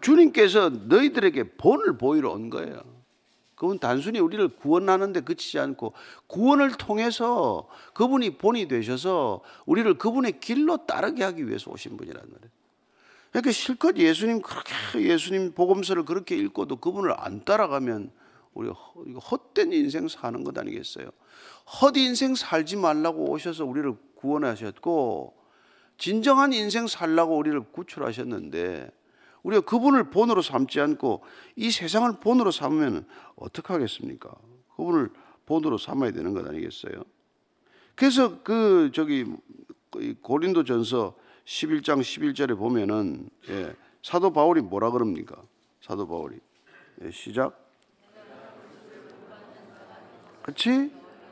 주님께서 0.02 0.70
너희들에게 0.70 1.56
본을 1.58 1.98
보이러 1.98 2.32
온 2.32 2.50
거예요. 2.50 2.82
그분 3.56 3.78
단순히 3.78 4.20
우리를 4.20 4.48
구원하는데 4.48 5.20
그치지 5.22 5.60
않고 5.60 5.94
구원을 6.28 6.72
통해서 6.72 7.68
그분이 7.94 8.38
본이 8.38 8.70
되셔서 8.70 9.42
우리를 9.66 9.98
그분의 9.98 10.40
길로 10.40 10.86
따르게 10.86 11.24
하기 11.26 11.46
위해서 11.46 11.70
오신 11.70 11.98
분이란 11.98 12.22
말이에요. 12.22 12.50
그러니까 13.32 13.52
실컷 13.52 13.98
예수님 13.98 14.42
그렇게 14.42 14.74
예수님 15.02 15.52
복음서를 15.52 16.06
그렇게 16.06 16.38
읽고도 16.38 16.78
그분을 16.78 17.14
안 17.18 17.44
따라가면 17.44 18.12
우리가 18.54 18.74
헛된 18.74 19.74
인생 19.74 20.08
사는 20.08 20.44
것 20.44 20.58
아니겠어요? 20.58 21.10
헛 21.82 21.98
인생 21.98 22.36
살지 22.36 22.78
말라고 22.78 23.30
오셔서 23.30 23.66
우리를 23.66 23.94
구원하셨고 24.16 25.34
진정한 25.98 26.54
인생 26.54 26.88
살라고 26.88 27.38
우리를 27.38 27.60
구출하셨는데 27.72 28.90
우리가 29.44 29.62
그분을 29.62 30.10
본으로 30.10 30.42
삼지 30.42 30.80
않고 30.80 31.24
이 31.56 31.72
세상을 31.72 32.20
본으로 32.20 32.52
삼으면 32.52 33.06
어떻게 33.36 33.74
하겠습니까? 33.74 34.32
그분을 34.76 35.10
본으로 35.46 35.78
삼아야 35.78 36.12
되는 36.12 36.34
것 36.34 36.48
아니겠어요? 36.48 37.04
그래서 37.96 38.42
그 38.44 38.92
저기 38.94 39.26
고린도 40.22 40.64
전서 40.64 41.16
11장 41.46 42.00
11절에 42.02 42.58
보면은 42.58 43.30
예, 43.50 43.74
사도 44.04 44.32
바울이 44.32 44.62
뭐라 44.62 44.92
그럽니까? 44.92 45.36
사도 45.82 46.08
바울이 46.08 46.38
예, 47.02 47.12
시작. 47.12 47.68
그렇지? 50.44 50.92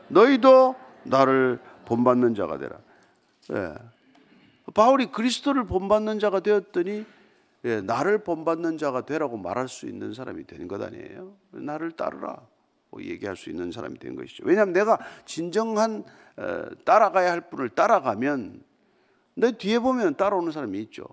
너희도 0.09 0.75
나를 1.03 1.59
본받는 1.85 2.35
자가 2.35 2.57
되라. 2.57 2.77
예. 3.53 3.73
바울이 4.73 5.07
그리스도를 5.07 5.65
본받는 5.65 6.19
자가 6.19 6.41
되었더니 6.41 7.05
예, 7.67 7.81
나를 7.81 8.23
본받는 8.23 8.77
자가 8.77 9.05
되라고 9.05 9.37
말할 9.37 9.67
수 9.67 9.87
있는 9.87 10.13
사람이 10.13 10.47
되는 10.47 10.69
것 10.69 10.81
아니에요? 10.81 11.35
나를 11.51 11.91
따르라. 11.91 12.47
뭐 12.89 13.03
얘기할 13.03 13.35
수 13.35 13.49
있는 13.49 13.73
사람이 13.73 13.99
된 13.99 14.15
것이죠. 14.15 14.43
왜냐하면 14.45 14.73
내가 14.73 14.97
진정한 15.25 16.05
어, 16.37 16.63
따라가야 16.85 17.29
할 17.29 17.49
분을 17.49 17.69
따라가면 17.69 18.63
내 19.35 19.51
뒤에 19.51 19.79
보면 19.79 20.15
따라오는 20.15 20.53
사람이 20.53 20.79
있죠. 20.83 21.03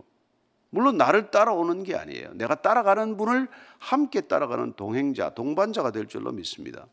물론 0.71 0.97
나를 0.97 1.33
따라오는 1.33 1.83
게 1.83 1.97
아니에요. 1.97 2.35
내가 2.35 2.55
따라가는 2.55 3.17
분을 3.17 3.49
함께 3.79 4.21
따라가는 4.21 4.75
동행자, 4.75 5.31
동반자가 5.31 5.90
될 5.90 6.07
줄로 6.07 6.31
믿습니다. 6.31 6.87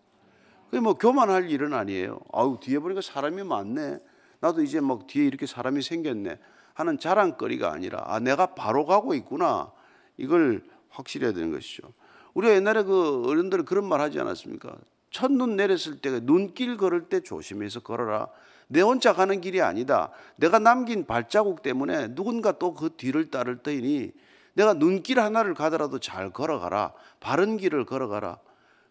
그게 0.66 0.80
뭐 0.80 0.96
교만할 0.96 1.52
일은 1.52 1.74
아니에요. 1.74 2.20
아우 2.32 2.60
뒤에 2.60 2.80
보니까 2.80 3.02
사람이 3.02 3.44
많네. 3.44 4.00
나도 4.40 4.64
이제 4.64 4.80
막 4.82 5.06
뒤에 5.06 5.26
이렇게 5.26 5.46
사람이 5.46 5.84
생겼네. 5.84 6.40
하는 6.82 7.00
자랑거리가 7.00 7.72
아니라 7.72 8.04
아 8.06 8.20
내가 8.20 8.48
바로 8.48 8.86
가고 8.86 9.14
있구나 9.14 9.72
이걸 10.18 10.64
확실해야 10.90 11.32
되는 11.32 11.52
것이죠. 11.52 11.94
우리가 12.34 12.54
옛날에 12.56 12.84
그 12.84 13.24
어른들은 13.28 13.66
그런 13.66 13.86
말 13.86 14.02
하지 14.02 14.20
않았습니까? 14.20 14.76
첫눈 15.12 15.56
내렸을 15.56 16.00
때 16.02 16.20
눈길 16.22 16.78
걸을 16.78 17.10
때 17.10 17.20
조심해서 17.22 17.82
걸어라. 17.82 18.28
내 18.68 18.82
혼자 18.82 19.14
가는 19.14 19.42
길이 19.42 19.62
아니다. 19.62 20.12
내가 20.38 20.58
남긴 20.60 21.06
발자국 21.06 21.62
때문에 21.62 22.16
누군가 22.16 22.54
또 22.54 22.74
그 22.74 22.96
뒤를 22.96 23.30
따를 23.30 23.58
터이니 23.58 24.12
내가 24.54 24.74
눈길 24.74 25.20
하나를 25.20 25.54
가더라도 25.54 26.00
잘 26.00 26.32
걸어가라. 26.32 26.94
바른 27.20 27.58
길을 27.58 27.86
걸어가라. 27.86 28.40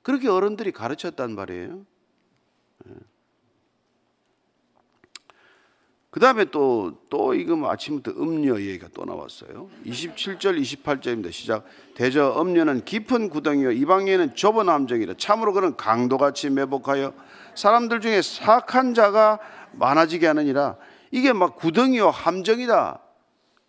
그렇게 0.03 0.29
어른들이 0.29 0.73
가르쳤단 0.73 1.35
말이에요. 1.35 1.85
예. 6.11 6.13
그 6.13 6.19
다음에 6.19 6.45
또, 6.47 6.99
또 7.09 7.35
이거 7.35 7.55
뭐 7.55 7.71
아침부터 7.71 8.21
음녀 8.21 8.59
얘기가 8.59 8.89
또 8.93 9.05
나왔어요. 9.05 9.69
27절, 9.87 10.61
28절입니다. 10.61 11.31
시작. 11.31 11.65
대저 11.95 12.41
음녀는 12.41 12.85
깊은 12.85 13.29
구덩이요. 13.31 13.71
이방에는 13.73 14.35
좁은 14.35 14.69
함정이라. 14.69 15.15
참으로 15.19 15.53
그는 15.53 15.77
강도같이 15.77 16.51
매복하여 16.51 17.13
사람들 17.55 18.01
중에 18.01 18.23
사악한 18.23 18.95
자가 18.95 19.39
많아지게 19.73 20.27
하느니라. 20.27 20.77
이게 21.13 21.33
막 21.33 21.57
구덩이요. 21.57 22.11
함정이다. 22.11 23.01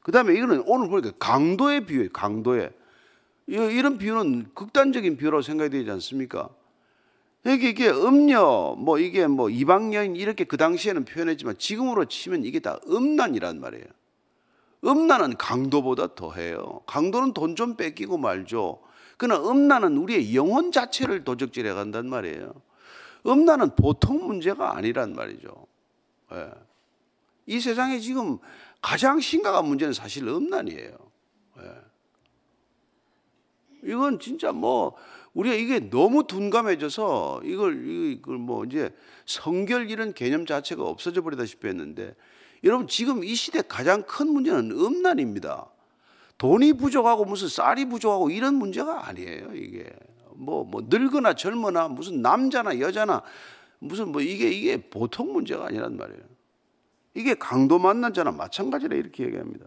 그 0.02 0.12
다음에 0.12 0.34
이거는 0.34 0.64
오늘 0.66 0.90
보니까 0.90 1.12
강도의 1.20 1.86
비유예요. 1.86 2.10
강도의. 2.12 2.72
이런 3.48 3.98
비유는 3.98 4.52
극단적인 4.56 5.18
비유라고 5.18 5.42
생각이 5.44 5.70
되지 5.70 5.92
않습니까? 5.92 6.50
여기 7.46 7.70
이게 7.70 7.90
음녀, 7.90 8.76
뭐 8.78 9.00
이게 9.00 9.26
뭐 9.26 9.50
이방 9.50 9.94
여인 9.94 10.16
이렇게 10.16 10.44
그 10.44 10.58
당시에는 10.58 11.06
표현했지만 11.06 11.58
지금으로 11.58 12.06
치면 12.06 12.46
이게 12.46 12.60
다 12.60 12.80
음란이란 12.88 13.60
말이에요. 13.60 13.86
음란은 14.84 15.38
강도보다 15.38 16.16
더해요. 16.16 16.82
강도는 16.86 17.34
돈 17.34 17.56
좀 17.56 17.76
뺏기고 17.76 18.18
말죠. 18.18 18.82
그러나 19.18 19.48
음란은 19.50 19.98
우리의 19.98 20.36
영혼 20.36 20.72
자체를 20.72 21.24
도적질해 21.24 21.74
간단 21.74 22.08
말이에요. 22.08 22.54
음란은 23.26 23.76
보통 23.76 24.26
문제가 24.26 24.76
아니란 24.76 25.14
말이죠. 25.14 25.68
예. 26.34 26.50
이 27.46 27.60
세상에 27.60 28.00
지금 28.00 28.40
가장 28.82 29.20
심각한 29.20 29.66
문제는 29.66 29.94
사실 29.94 30.28
음란이에요. 30.28 30.98
예. 31.60 31.82
이건 33.84 34.20
진짜 34.20 34.52
뭐 34.52 34.96
우리가 35.34 35.56
이게 35.56 35.90
너무 35.90 36.28
둔감해져서 36.28 37.42
이걸 37.46 37.88
이걸 37.88 38.38
뭐 38.38 38.66
이제 38.66 38.94
성결 39.26 39.90
이런 39.90 40.14
개념 40.14 40.46
자체가 40.46 40.84
없어져 40.84 41.22
버리다시피 41.22 41.68
했는데 41.68 42.16
여러분 42.64 42.88
지금 42.88 43.24
이 43.24 43.34
시대 43.34 43.62
가장 43.62 44.04
큰 44.04 44.28
문제는 44.28 44.72
음란입니다. 44.72 45.70
돈이 46.38 46.74
부족하고 46.74 47.24
무슨 47.26 47.48
쌀이 47.48 47.86
부족하고 47.86 48.30
이런 48.30 48.56
문제가 48.56 49.08
아니에요. 49.08 49.54
이게 49.54 49.90
뭐뭐 50.36 50.64
뭐 50.66 50.82
늙거나 50.88 51.34
젊거나 51.36 51.88
무슨 51.88 52.22
남자나 52.22 52.80
여자나 52.80 53.22
무슨 53.80 54.12
뭐 54.12 54.22
이게 54.22 54.50
이게 54.50 54.78
보통 54.78 55.32
문제가 55.32 55.68
아니란 55.68 55.98
말이에요. 55.98 56.22
이게 57.14 57.36
강도 57.36 57.80
만난 57.80 58.14
자나 58.14 58.32
마찬가지라 58.32 58.96
이렇게 58.96 59.24
얘기합니다. 59.26 59.66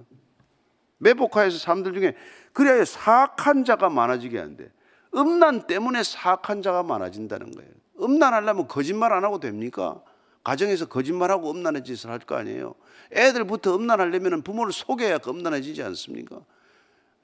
매복하에서 0.98 1.58
사람들 1.58 1.94
중에 1.94 2.14
그래야 2.52 2.84
사악한 2.84 3.64
자가 3.64 3.88
많아지게 3.88 4.38
한대. 4.38 4.70
음란 5.14 5.66
때문에 5.66 6.02
사악한 6.02 6.62
자가 6.62 6.82
많아진다는 6.82 7.52
거예요. 7.52 7.70
음란하려면 8.00 8.66
거짓말 8.68 9.12
안 9.12 9.24
하고 9.24 9.38
됩니까? 9.38 10.02
가정에서 10.42 10.86
거짓말하고 10.86 11.50
음란의 11.50 11.84
짓을 11.84 12.10
할 12.10 12.18
거 12.20 12.36
아니에요. 12.36 12.74
애들부터 13.12 13.76
음란하려면 13.76 14.42
부모를 14.42 14.72
속여야 14.72 15.18
그 15.18 15.30
음란해지지 15.30 15.82
않습니까? 15.82 16.40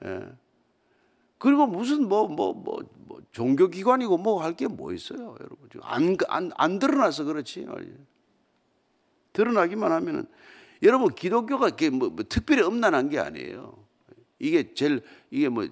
예. 0.05 0.21
그리고 1.37 1.67
무슨 1.67 2.07
뭐 2.07 2.27
뭐 2.27 2.53
뭐 2.53 2.83
뭐 3.07 3.21
종교기관이고 3.31 4.17
뭐 4.17 4.41
할 4.41 4.55
게 4.55 4.67
뭐 4.67 4.93
있어요, 4.93 5.35
여러분. 5.39 5.69
안, 5.81 6.17
안, 6.29 6.51
안 6.55 6.79
드러나서 6.79 7.23
그렇지. 7.25 7.67
드러나기만 9.33 9.91
하면은 9.91 10.25
여러분 10.83 11.13
기독교가 11.13 11.71
뭐, 11.91 12.09
뭐 12.09 12.25
특별히 12.27 12.63
음란한 12.63 13.09
게 13.09 13.19
아니에요. 13.19 13.77
이게 14.39 14.73
제일 14.73 15.01
이게 15.29 15.49
뭐 15.49 15.67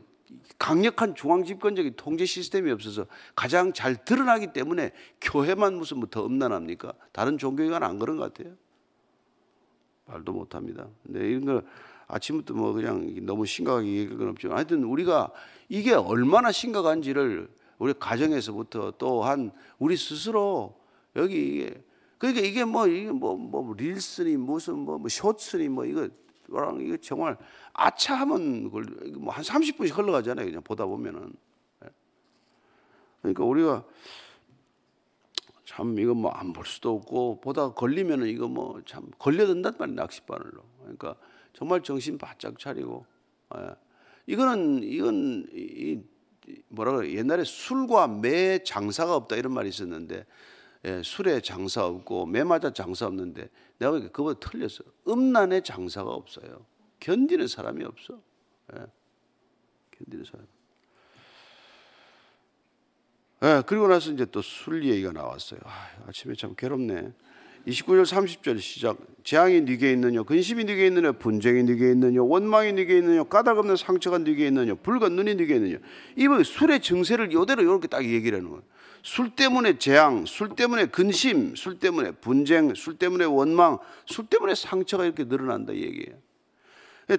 강력한 0.57 1.15
중앙 1.15 1.43
집권적인 1.43 1.93
통제 1.95 2.25
시스템이 2.25 2.71
없어서 2.71 3.05
가장 3.35 3.73
잘 3.73 3.95
드러나기 4.05 4.53
때문에 4.53 4.91
교회만 5.21 5.75
무슨 5.75 5.97
뭐 5.97 6.09
더 6.09 6.25
음란합니까? 6.25 6.93
다른 7.11 7.37
종교기관 7.37 7.83
안 7.83 7.99
그런 7.99 8.17
것 8.17 8.33
같아요. 8.33 8.55
말도 10.05 10.33
못 10.33 10.55
합니다. 10.55 10.87
근데 11.03 11.29
이런 11.29 11.45
걸 11.45 11.65
아침부터 12.07 12.53
뭐 12.53 12.73
그냥 12.73 13.13
너무 13.25 13.45
심각하게 13.45 13.87
얘기할 13.87 14.17
건 14.17 14.29
없지만 14.29 14.57
하여튼 14.57 14.83
우리가 14.83 15.31
이게 15.67 15.93
얼마나 15.93 16.51
심각한지를 16.51 17.49
우리 17.77 17.93
가정에서부터 17.93 18.93
또한 18.97 19.51
우리 19.77 19.95
스스로 19.95 20.75
여기 21.15 21.55
이게 21.55 21.83
그러니까 22.17 22.45
이게 22.45 22.65
뭐 22.65 22.87
이게 22.87 23.11
뭐, 23.11 23.37
뭐 23.37 23.73
릴스니 23.77 24.35
무슨 24.37 24.79
뭐, 24.79 24.97
뭐 24.97 25.07
쇼츠니 25.07 25.69
뭐 25.69 25.85
이거 25.85 26.09
이거 26.81 26.97
정말 26.97 27.37
아차하면 27.73 28.63
그걸 28.65 28.85
뭐한 29.17 29.43
30분씩 29.43 29.97
흘러가잖아요. 29.97 30.45
그냥 30.45 30.61
보다 30.63 30.85
보면은. 30.85 31.33
예. 31.85 31.89
그러니까 33.21 33.43
우리가 33.45 33.85
참 35.65 35.97
이거 35.99 36.13
뭐 36.13 36.31
안 36.33 36.51
볼 36.53 36.65
수도 36.65 36.95
없고 36.95 37.41
보다 37.41 37.73
걸리면은 37.73 38.27
이거 38.27 38.47
뭐 38.47 38.81
참 38.85 39.09
걸려든단 39.19 39.75
말이에요. 39.77 39.95
낚싯바늘로. 39.95 40.63
그러니까 40.81 41.15
정말 41.53 41.81
정신 41.83 42.17
바짝 42.17 42.57
차리고. 42.59 43.05
예. 43.55 43.75
이거는 44.25 44.83
이건 44.83 45.47
이 45.53 46.01
뭐라 46.69 46.93
그래 46.93 47.13
옛날에 47.13 47.43
술과 47.43 48.07
매 48.07 48.63
장사가 48.63 49.15
없다 49.15 49.35
이런 49.35 49.53
말이 49.53 49.69
있었는데 49.69 50.25
예, 50.85 51.01
술에 51.03 51.41
장사 51.41 51.85
없고 51.85 52.25
매맞아 52.27 52.71
장사 52.73 53.05
없는데 53.07 53.49
내가 53.79 53.91
보니까 53.91 54.11
그보다 54.11 54.39
틀렸어. 54.39 54.83
음란에 55.07 55.61
장사가 55.61 56.09
없어요. 56.09 56.65
견디는 56.99 57.47
사람이 57.47 57.83
없어. 57.83 58.21
예. 58.75 58.85
견디는 59.91 60.25
사람. 60.25 60.47
예, 63.41 63.63
그리고 63.65 63.87
나서 63.87 64.11
이제 64.11 64.25
또 64.25 64.41
술 64.41 64.83
얘기가 64.85 65.11
나왔어요. 65.11 65.59
아, 65.63 65.89
아침에 66.07 66.35
참 66.35 66.55
괴롭네. 66.55 67.13
29절 67.67 68.03
30절 68.03 68.59
시작. 68.59 68.97
재앙이 69.23 69.61
네게 69.61 69.91
있느냐, 69.93 70.23
근심이 70.23 70.63
네게 70.63 70.87
있느냐, 70.87 71.11
분쟁이 71.11 71.63
네게 71.63 71.91
있느냐, 71.91 72.23
원망이 72.23 72.73
네게 72.73 72.97
있느냐, 72.97 73.23
까닭 73.23 73.57
없는 73.59 73.75
상처가 73.75 74.17
네게 74.17 74.47
있느냐, 74.47 74.75
붉은 74.75 75.15
눈이 75.15 75.35
네게 75.35 75.55
있느냐. 75.55 75.77
이번 76.15 76.43
술의 76.43 76.81
증세를 76.81 77.31
이대로 77.31 77.61
이렇게 77.61 77.87
딱 77.87 78.03
얘기를 78.03 78.37
하는 78.39 78.49
거예요. 78.49 78.63
술 79.03 79.29
때문에 79.29 79.77
재앙, 79.77 80.25
술 80.25 80.49
때문에 80.55 80.87
근심, 80.87 81.55
술 81.55 81.79
때문에 81.79 82.11
분쟁, 82.11 82.73
술 82.73 82.97
때문에 82.97 83.25
원망, 83.25 83.77
술 84.05 84.25
때문에 84.25 84.55
상처가 84.55 85.05
이렇게 85.05 85.25
늘어난다 85.25 85.73
이 85.73 85.81
얘기예요. 85.83 86.17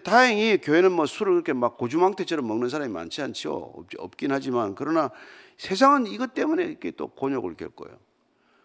다행히 0.05 0.59
교회는 0.59 0.93
뭐 0.93 1.07
술을 1.07 1.33
그렇게 1.33 1.53
막 1.53 1.77
고주망태처럼 1.77 2.47
먹는 2.47 2.69
사람이 2.69 2.93
많지 2.93 3.23
않죠. 3.23 3.85
없긴 3.99 4.31
하지만 4.31 4.75
그러나 4.75 5.11
세상은 5.57 6.07
이것 6.07 6.33
때문에 6.35 6.65
이렇게 6.65 6.93
또 6.93 7.09
곤욕을 7.09 7.55
겪어요. 7.55 7.99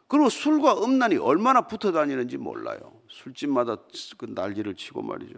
그리고 0.07 0.29
술과 0.29 0.83
음란이 0.83 1.17
얼마나 1.17 1.61
붙어 1.61 1.91
다니는지 1.91 2.37
몰라요. 2.37 2.79
술집마다 3.09 3.77
그 4.17 4.25
난리를 4.29 4.73
치고 4.75 5.01
말이죠. 5.01 5.35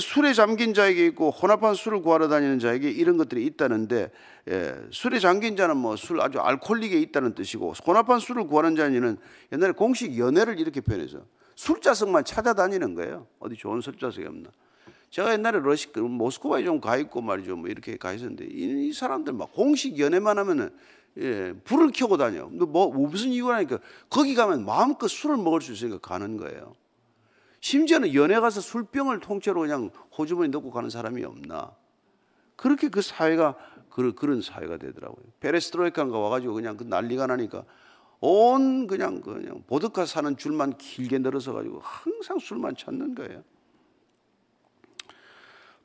술에 0.00 0.34
잠긴 0.34 0.74
자에게 0.74 1.06
있고 1.06 1.30
혼합한 1.30 1.74
술을 1.74 2.02
구하러 2.02 2.28
다니는 2.28 2.58
자에게 2.58 2.90
이런 2.90 3.16
것들이 3.16 3.44
있다는데 3.46 4.10
예, 4.50 4.74
술에 4.90 5.18
잠긴 5.18 5.56
자는 5.56 5.78
뭐 5.78 5.96
술 5.96 6.20
아주 6.20 6.40
알코올릭에 6.40 6.98
있다는 7.00 7.34
뜻이고 7.34 7.72
혼합한 7.86 8.20
술을 8.20 8.46
구하는 8.46 8.76
자는 8.76 9.16
옛날에 9.50 9.72
공식 9.72 10.18
연애를 10.18 10.60
이렇게 10.60 10.82
표현해서 10.82 11.20
술자석만 11.54 12.24
찾아다니는 12.24 12.94
거예요. 12.94 13.26
어디 13.40 13.56
좋은 13.56 13.80
술자석이 13.80 14.26
없나? 14.26 14.50
제가 15.10 15.32
옛날에 15.32 15.58
러시 15.60 15.90
그 15.90 16.00
모스크바에 16.00 16.64
좀 16.64 16.80
가 16.82 16.98
있고 16.98 17.22
말이죠. 17.22 17.56
뭐 17.56 17.68
이렇게 17.70 17.96
가 17.96 18.12
있었는데 18.12 18.44
이, 18.44 18.88
이 18.88 18.92
사람들 18.92 19.32
막 19.32 19.52
공식 19.52 19.98
연애만 19.98 20.38
하면은 20.38 20.68
예, 21.18 21.52
불을 21.64 21.90
켜고 21.92 22.16
다녀. 22.16 22.46
뭐 22.46 22.90
무슨 22.90 23.30
이유라니까 23.30 23.78
거기 24.08 24.34
가면 24.34 24.64
마음껏 24.64 25.08
술을 25.08 25.36
먹을 25.36 25.60
수 25.60 25.72
있으니까 25.72 25.98
가는 25.98 26.36
거예요. 26.36 26.74
심지어는 27.60 28.14
연애 28.14 28.38
가서 28.38 28.60
술병을 28.60 29.20
통째로 29.20 29.62
그냥 29.62 29.90
호주머니 30.16 30.48
넣고 30.50 30.70
가는 30.70 30.90
사람이 30.90 31.24
없나. 31.24 31.72
그렇게 32.56 32.88
그 32.88 33.02
사회가 33.02 33.56
그런, 33.90 34.14
그런 34.14 34.42
사회가 34.42 34.76
되더라고요. 34.76 35.24
페레스트로이카가 35.40 36.16
와가지고 36.16 36.54
그냥 36.54 36.76
그 36.76 36.84
난리가 36.84 37.26
나니까 37.26 37.64
온 38.20 38.86
그냥 38.86 39.20
그냥 39.20 39.62
보드카 39.66 40.06
사는 40.06 40.36
줄만 40.36 40.76
길게 40.76 41.18
늘어서 41.18 41.52
가지고 41.52 41.80
항상 41.82 42.38
술만 42.38 42.76
찾는 42.76 43.14
거예요. 43.14 43.42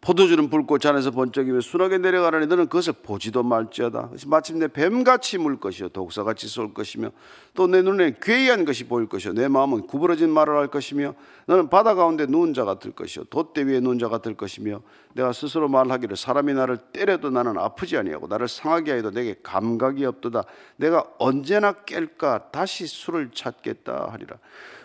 포도주는 0.03 0.49
붉고 0.49 0.79
잔에서 0.79 1.11
번쩍이 1.11 1.51
며 1.51 1.61
순하게 1.61 1.97
내려가라니 1.97 2.47
너는 2.47 2.65
그것을 2.65 2.91
보지도 2.91 3.41
말지어다. 3.41 4.09
마침내 4.27 4.67
뱀같이 4.67 5.37
물 5.37 5.61
것이요 5.61 5.89
독사같이 5.89 6.49
쏠 6.49 6.73
것이며 6.73 7.11
또 7.53 7.67
내 7.67 7.81
눈에 7.81 8.17
괴이한 8.21 8.65
것이 8.65 8.83
보일 8.83 9.07
것이요 9.07 9.31
내 9.31 9.47
마음은 9.47 9.87
구부러진 9.87 10.29
말을 10.29 10.57
할 10.57 10.67
것이며 10.67 11.13
너는 11.45 11.69
바다 11.69 11.95
가운데 11.95 12.25
누운 12.25 12.53
자 12.53 12.65
같을 12.65 12.91
것이요 12.91 13.23
돛대 13.25 13.63
위에 13.63 13.79
누운 13.79 13.97
자 13.97 14.09
같을 14.09 14.35
것이며 14.35 14.81
내가 15.13 15.31
스스로 15.31 15.69
말하기를 15.69 16.17
사람이 16.17 16.53
나를 16.53 16.77
때려도 16.91 17.29
나는 17.29 17.57
아프지 17.57 17.95
아니하고 17.95 18.27
나를 18.27 18.49
상하게 18.49 18.91
하여도 18.91 19.11
내게 19.11 19.35
감각이 19.41 20.03
없도다. 20.03 20.43
내가 20.75 21.05
언제나 21.17 21.71
깰까 21.71 22.51
다시 22.51 22.87
술을 22.87 23.31
찾겠다 23.33 24.09
하리라. 24.11 24.37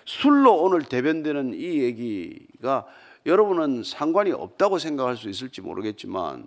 술로 0.04 0.62
오늘 0.62 0.82
대변되는 0.84 1.54
이 1.54 1.82
얘기가 1.82 2.86
여러분은 3.28 3.82
상관이 3.84 4.32
없다고 4.32 4.78
생각할 4.78 5.16
수 5.16 5.28
있을지 5.28 5.60
모르겠지만 5.60 6.46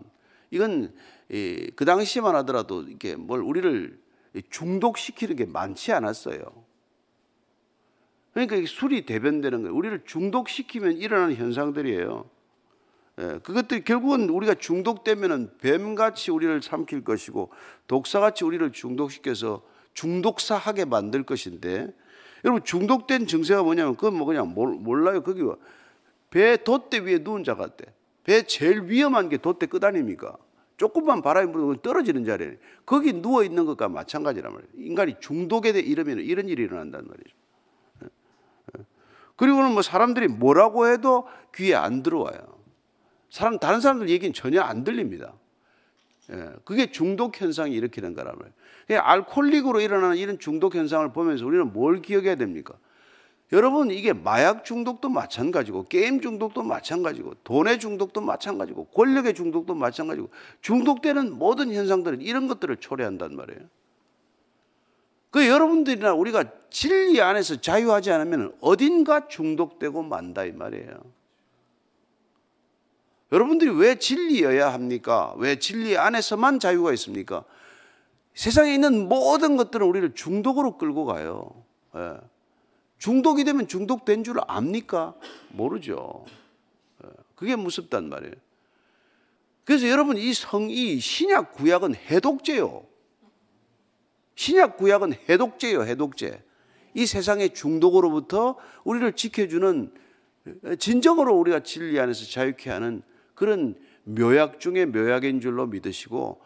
이건 0.49 0.93
그 1.29 1.85
당시만 1.85 2.35
하더라도 2.37 2.81
이게 2.81 3.15
뭘 3.15 3.41
우리를 3.41 3.99
중독시키는 4.49 5.35
게 5.35 5.45
많지 5.45 5.91
않았어요. 5.93 6.41
그러니까 8.33 8.55
술이 8.65 9.05
대변되는 9.05 9.61
거예요. 9.61 9.75
우리를 9.75 10.03
중독시키면 10.05 10.97
일어나는 10.97 11.35
현상들이에요. 11.35 12.29
예, 13.19 13.39
그것들이 13.43 13.83
결국은 13.83 14.29
우리가 14.29 14.55
중독되면은 14.55 15.57
뱀같이 15.59 16.31
우리를 16.31 16.61
삼킬 16.61 17.03
것이고 17.03 17.51
독사같이 17.87 18.45
우리를 18.45 18.71
중독시켜서 18.71 19.61
중독사하게 19.93 20.85
만들 20.85 21.23
것인데 21.23 21.93
여러분 22.45 22.63
중독된 22.63 23.27
증세가 23.27 23.63
뭐냐면 23.63 23.95
그건 23.95 24.15
뭐 24.15 24.25
그냥 24.25 24.53
몰라요. 24.53 25.21
거기 25.23 25.43
배 26.31 26.57
돛대 26.57 26.99
위에 26.99 27.19
누운 27.19 27.43
자 27.43 27.55
같대. 27.55 27.85
배 28.23 28.41
제일 28.43 28.83
위험한 28.85 29.29
게 29.29 29.37
돛대 29.37 29.67
끝 29.67 29.83
아닙니까? 29.83 30.35
조금만 30.77 31.21
바람이 31.21 31.51
불면 31.51 31.79
떨어지는 31.83 32.25
자리에 32.25 32.57
거기 32.87 33.13
누워 33.13 33.43
있는 33.43 33.65
것과 33.65 33.87
마찬가지란 33.87 34.51
말이에요. 34.51 34.71
인간이 34.77 35.15
중독에 35.19 35.69
이르면 35.69 36.21
이런 36.21 36.49
일이 36.49 36.63
일어난단 36.63 37.05
말이죠. 37.07 37.35
예, 38.03 38.07
예. 38.79 38.83
그리고는 39.35 39.73
뭐 39.73 39.83
사람들이 39.83 40.27
뭐라고 40.27 40.87
해도 40.87 41.27
귀에 41.53 41.75
안 41.75 42.01
들어와요. 42.01 42.39
사람 43.29 43.59
다른 43.59 43.79
사람들 43.79 44.09
얘기는 44.09 44.33
전혀 44.33 44.61
안 44.61 44.83
들립니다. 44.83 45.33
예, 46.31 46.49
그게 46.63 46.89
중독 46.89 47.39
현상이 47.39 47.75
일으키는 47.75 48.15
거란 48.15 48.35
말이에요. 48.37 49.01
알코올릭으로 49.03 49.81
일어나는 49.81 50.17
이런 50.17 50.39
중독 50.39 50.75
현상을 50.75 51.11
보면서 51.13 51.45
우리는 51.45 51.71
뭘 51.71 52.01
기억해야 52.01 52.35
됩니까? 52.35 52.73
여러분 53.51 53.91
이게 53.91 54.13
마약 54.13 54.63
중독도 54.63 55.09
마찬가지고 55.09 55.85
게임 55.89 56.21
중독도 56.21 56.63
마찬가지고 56.63 57.33
돈의 57.43 57.79
중독도 57.79 58.21
마찬가지고 58.21 58.85
권력의 58.85 59.33
중독도 59.33 59.75
마찬가지고 59.75 60.29
중독되는 60.61 61.37
모든 61.37 61.73
현상들은 61.73 62.21
이런 62.21 62.47
것들을 62.47 62.77
초래한단 62.77 63.35
말이에요. 63.35 63.61
그 65.31 65.47
여러분들이나 65.47 66.13
우리가 66.13 66.45
진리 66.69 67.21
안에서 67.21 67.59
자유하지 67.59 68.11
않으면 68.11 68.53
어딘가 68.61 69.27
중독되고 69.27 70.01
만다 70.03 70.45
이 70.45 70.51
말이에요. 70.51 71.01
여러분들이 73.33 73.71
왜 73.71 73.95
진리여야 73.95 74.73
합니까? 74.73 75.33
왜 75.37 75.57
진리 75.57 75.97
안에서만 75.97 76.59
자유가 76.59 76.91
있습니까? 76.93 77.45
세상에 78.33 78.73
있는 78.73 79.07
모든 79.07 79.57
것들은 79.57 79.85
우리를 79.87 80.13
중독으로 80.15 80.77
끌고 80.77 81.05
가요. 81.05 81.49
예. 81.95 82.17
중독이 83.01 83.43
되면 83.45 83.67
중독된 83.67 84.23
줄 84.23 84.37
압니까? 84.47 85.15
모르죠. 85.49 86.23
예, 87.03 87.09
그게 87.33 87.55
무섭단 87.55 88.07
말이에요. 88.09 88.35
그래서 89.63 89.89
여러분 89.89 90.17
이 90.17 90.31
성이 90.35 90.99
신약 90.99 91.53
구약은 91.53 91.95
해독제요. 91.95 92.85
신약 94.35 94.77
구약은 94.77 95.13
해독제요, 95.27 95.81
해독제. 95.81 96.43
이 96.93 97.05
세상의 97.07 97.55
중독으로부터 97.55 98.57
우리를 98.83 99.13
지켜주는 99.13 99.91
진정으로 100.77 101.35
우리가 101.39 101.61
진리 101.61 101.99
안에서 101.99 102.25
자유케 102.25 102.69
하는 102.69 103.01
그런 103.33 103.79
묘약 104.03 104.59
중에 104.59 104.85
묘약인 104.85 105.41
줄로 105.41 105.65
믿으시고 105.65 106.39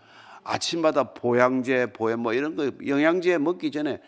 아침마다 0.46 1.12
보양제, 1.14 1.88
보양 1.92 2.22
뭐 2.22 2.32
이런 2.34 2.56
거 2.56 2.72
영양제 2.86 3.38
먹기 3.40 3.72
전에 3.72 4.00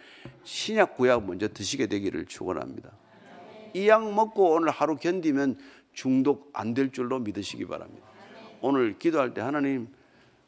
신약 0.43 0.95
구약 0.95 1.25
먼저 1.25 1.47
드시게 1.49 1.87
되기를 1.87 2.25
축원합니다. 2.27 2.91
이 3.73 3.87
약 3.89 4.11
먹고 4.13 4.51
오늘 4.53 4.69
하루 4.69 4.95
견디면 4.95 5.57
중독 5.93 6.49
안 6.53 6.73
될 6.73 6.91
줄로 6.91 7.19
믿으시기 7.19 7.65
바랍니다. 7.67 8.07
오늘 8.61 8.97
기도할 8.97 9.33
때 9.33 9.41
하나님 9.41 9.87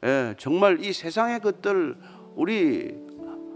예, 0.04 0.36
정말 0.38 0.84
이 0.84 0.94
세상의 0.94 1.42
것들 1.42 1.98
우리 2.36 2.96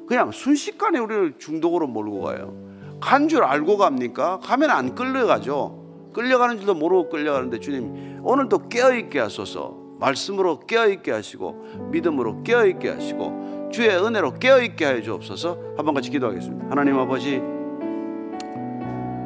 그냥 0.08 0.32
순식간에 0.32 1.00
우리를 1.00 1.36
중독으로 1.38 1.88
몰고 1.88 2.22
가요. 2.24 2.98
간 3.00 3.28
줄 3.30 3.44
알고 3.44 3.78
갑니까? 3.78 4.40
가면 4.40 4.70
안 4.72 4.96
끌려가죠. 4.96 6.12
끌려가는 6.14 6.58
줄도 6.58 6.74
모르고 6.76 7.10
끌려가는데 7.10 7.60
주님 7.60 8.22
오늘도 8.26 8.70
깨어 8.70 8.96
있게 8.96 9.20
하소서 9.20 9.83
말씀으로 10.00 10.60
깨어있게 10.62 11.12
하시고 11.12 11.90
믿음으로 11.92 12.44
깨어있게 12.44 12.90
하시고 12.90 13.70
주의 13.72 13.90
은혜로 13.90 14.36
깨어있게 14.36 14.86
하여 14.86 15.02
주옵소서 15.02 15.58
한번 15.78 15.96
같이 15.96 16.10
기도하겠습니다. 16.10 16.70
하나님 16.70 16.98
아버지 16.98 17.42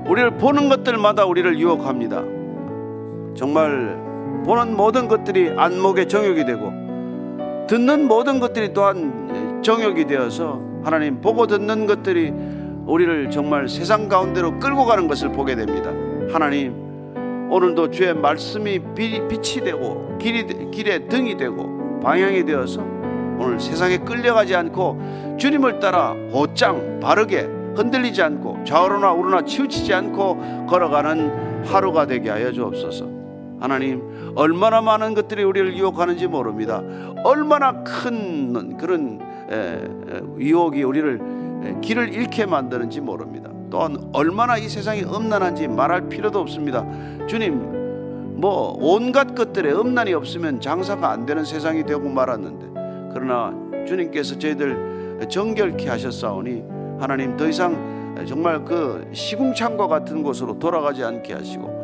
우리를 0.08 0.38
보는 0.38 0.70
것들마다 0.70 1.26
우리를 1.26 1.60
유혹합니다. 1.60 2.24
정말 3.36 3.98
보는 4.46 4.76
모든 4.76 5.08
것들이 5.08 5.50
안목의 5.50 6.08
정욕이 6.08 6.46
되고 6.46 6.72
듣는 7.68 8.08
모든 8.08 8.40
것들이 8.40 8.74
또한 8.74 9.62
정욕이 9.62 10.06
되어서 10.06 10.62
하나님 10.84 11.20
보고 11.20 11.46
듣는 11.48 11.86
것들이 11.86 12.32
우리를 12.86 13.30
정말 13.30 13.68
세상 13.68 14.08
가운데로 14.08 14.60
끌고 14.60 14.86
가는 14.86 15.08
것을 15.08 15.34
보게 15.34 15.56
됩니다. 15.56 15.92
하나님 16.32 16.87
오늘도 17.50 17.92
주의 17.92 18.14
말씀이 18.14 18.80
빛이 18.94 19.64
되고 19.64 20.18
길이, 20.18 20.46
길의 20.72 21.08
등이 21.08 21.38
되고 21.38 22.00
방향이 22.02 22.44
되어서 22.46 22.82
오늘 23.40 23.60
세상에 23.60 23.98
끌려가지 23.98 24.56
않고 24.56 25.36
주님을 25.38 25.80
따라 25.80 26.16
곧장 26.32 27.00
바르게 27.00 27.42
흔들리지 27.76 28.22
않고 28.22 28.64
좌우로나 28.66 29.14
우로나 29.14 29.46
치우치지 29.46 29.94
않고 29.94 30.66
걸어가는 30.68 31.66
하루가 31.66 32.08
되게 32.08 32.30
하여 32.30 32.52
주옵소서. 32.52 33.06
하나님, 33.60 34.34
얼마나 34.36 34.82
많은 34.82 35.14
것들이 35.14 35.44
우리를 35.44 35.76
유혹하는지 35.76 36.28
모릅니다. 36.28 36.82
얼마나 37.24 37.84
큰 37.84 38.78
그런 38.78 39.20
유혹이 40.40 40.84
우리를 40.84 41.80
길을 41.82 42.14
잃게 42.14 42.46
만드는지 42.46 43.02
모릅니다. 43.02 43.50
또한 43.70 44.10
얼마나 44.14 44.58
이 44.58 44.70
세상이 44.70 45.04
음란한지 45.04 45.68
말할 45.68 46.10
필요도 46.10 46.40
없습니다. 46.40 46.86
주님, 47.28 48.36
뭐 48.40 48.78
온갖 48.80 49.36
것들에 49.36 49.72
음란이 49.72 50.14
없으면 50.14 50.62
장사가 50.62 51.10
안 51.10 51.26
되는 51.26 51.44
세상이 51.44 51.86
되고 51.86 52.08
말았는데 52.08 53.10
그러나 53.14 53.54
주님께서 53.88 54.38
저희들 54.38 55.28
정결케 55.30 55.90
하셨사오니 55.90 56.64
하나님 57.00 57.36
더 57.36 57.48
이상 57.48 58.16
정말 58.28 58.64
그 58.64 59.10
시궁창과 59.12 59.88
같은 59.88 60.24
곳으로 60.24 60.60
돌아가지 60.60 61.04
않게 61.04 61.34
하시고 61.34 61.78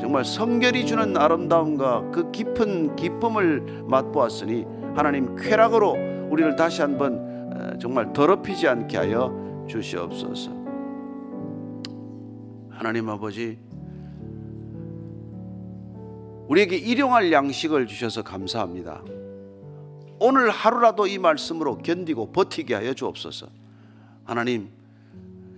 정말 0.00 0.24
성결이 0.24 0.86
주는 0.86 1.16
아름다움과 1.16 2.10
그 2.12 2.30
깊은 2.30 2.96
기쁨을 2.96 3.84
맛보았으니 3.86 4.66
하나님 4.94 5.34
쾌락으로 5.36 5.96
우리를 6.30 6.56
다시 6.56 6.82
한번 6.82 7.78
정말 7.80 8.12
더럽히지 8.12 8.68
않게 8.68 8.96
하여 8.96 9.64
주시옵소서. 9.66 10.63
하나님 12.74 13.08
아버지, 13.08 13.58
우리에게 16.48 16.76
일용할 16.76 17.32
양식을 17.32 17.86
주셔서 17.86 18.22
감사합니다. 18.22 19.02
오늘 20.18 20.50
하루라도 20.50 21.06
이 21.06 21.18
말씀으로 21.18 21.78
견디고 21.78 22.32
버티게 22.32 22.74
하여 22.74 22.92
주옵소서. 22.92 23.46
하나님, 24.24 24.70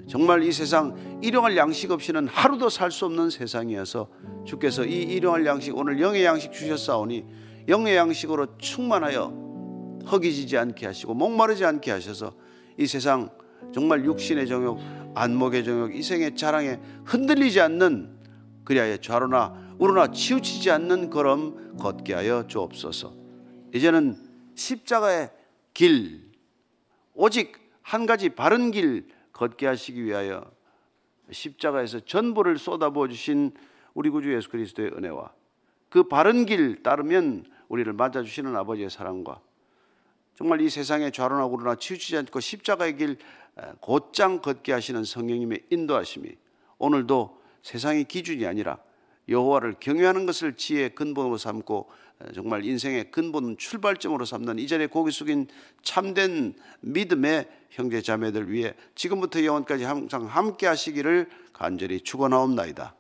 정말 0.07 0.43
이 0.43 0.53
세상 0.53 1.19
일용할 1.23 1.57
양식 1.57 1.91
없이는 1.91 2.29
하루도 2.29 2.69
살 2.69 2.91
수 2.91 3.07
없는 3.07 3.31
세상이어서 3.31 4.09
주께서 4.45 4.85
이 4.85 5.03
일용할 5.03 5.45
양식 5.47 5.77
오늘 5.77 6.01
영의 6.01 6.25
양식 6.25 6.53
주셨사오니 6.53 7.25
영의 7.69 7.97
양식으로 7.97 8.59
충만하여 8.59 9.99
허기지지 10.11 10.57
않게 10.57 10.87
하시고 10.87 11.15
목마르지 11.15 11.65
않게 11.65 11.91
하셔서 11.91 12.33
이 12.79 12.87
세상 12.87 13.31
정말 13.75 14.05
육신의 14.05 14.47
정욕 14.47 14.79
안목의 15.17 15.65
정욕, 15.65 15.97
이생의 15.97 16.37
자랑에 16.37 16.79
흔들리지 17.07 17.61
않는 17.63 18.19
그리하여 18.65 18.99
좌로나 18.99 19.75
우로나 19.79 20.13
치우치지 20.13 20.71
않는 20.71 21.09
걸음 21.09 21.77
걷게 21.79 22.13
하여 22.13 22.47
주옵소서. 22.47 23.15
이제는 23.75 24.17
십자가의 24.55 25.31
길, 25.73 26.31
오직 27.15 27.57
한 27.81 28.05
가지 28.05 28.29
바른 28.29 28.71
길 28.71 29.09
걷게 29.33 29.67
하시기 29.67 30.05
위하여 30.05 30.45
십자가에서 31.31 32.01
전부를 32.01 32.59
쏟아부어 32.59 33.09
주신 33.09 33.53
우리 33.95 34.11
구주 34.11 34.35
예수 34.35 34.51
그리스도의 34.51 34.91
은혜와 34.93 35.33
그 35.89 36.05
바른 36.05 36.45
길 36.45 36.83
따르면 36.83 37.47
우리를 37.69 37.91
맞아주시는 37.93 38.55
아버지의 38.55 38.91
사랑과 38.91 39.41
정말 40.37 40.61
이 40.61 40.69
세상에 40.69 41.11
좌로나 41.11 41.47
우로나 41.47 41.77
치우치지 41.77 42.17
않고 42.19 42.41
십자가의 42.41 42.97
길 42.97 43.17
곧장 43.81 44.41
걷게 44.41 44.73
하시는 44.73 45.03
성령님의 45.03 45.65
인도하심이 45.71 46.31
오늘도 46.79 47.41
세상의 47.63 48.05
기준이 48.05 48.47
아니라 48.47 48.79
여호와를 49.29 49.77
경외하는 49.81 50.27
것을 50.27 50.55
지혜의 50.55 50.95
근본으로 50.95 51.37
삼고 51.39 51.91
정말 52.35 52.65
인생의 52.65 53.11
근본 53.11 53.57
출발점으로 53.57 54.25
삼는 54.25 54.59
이 54.59 54.69
자리에 54.69 54.87
고개 54.87 55.11
숙인 55.11 55.49
참된 55.83 56.55
믿음의 56.81 57.49
형제 57.71 58.01
자매들 58.01 58.51
위해 58.51 58.75
지금부터 58.95 59.45
영원까지 59.45 59.85
항상 59.85 60.27
함께 60.27 60.67
하시기를 60.67 61.29
간절히 61.53 62.01
축원하옵나이다. 62.01 62.95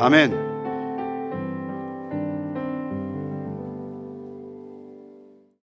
아멘. 0.00 0.51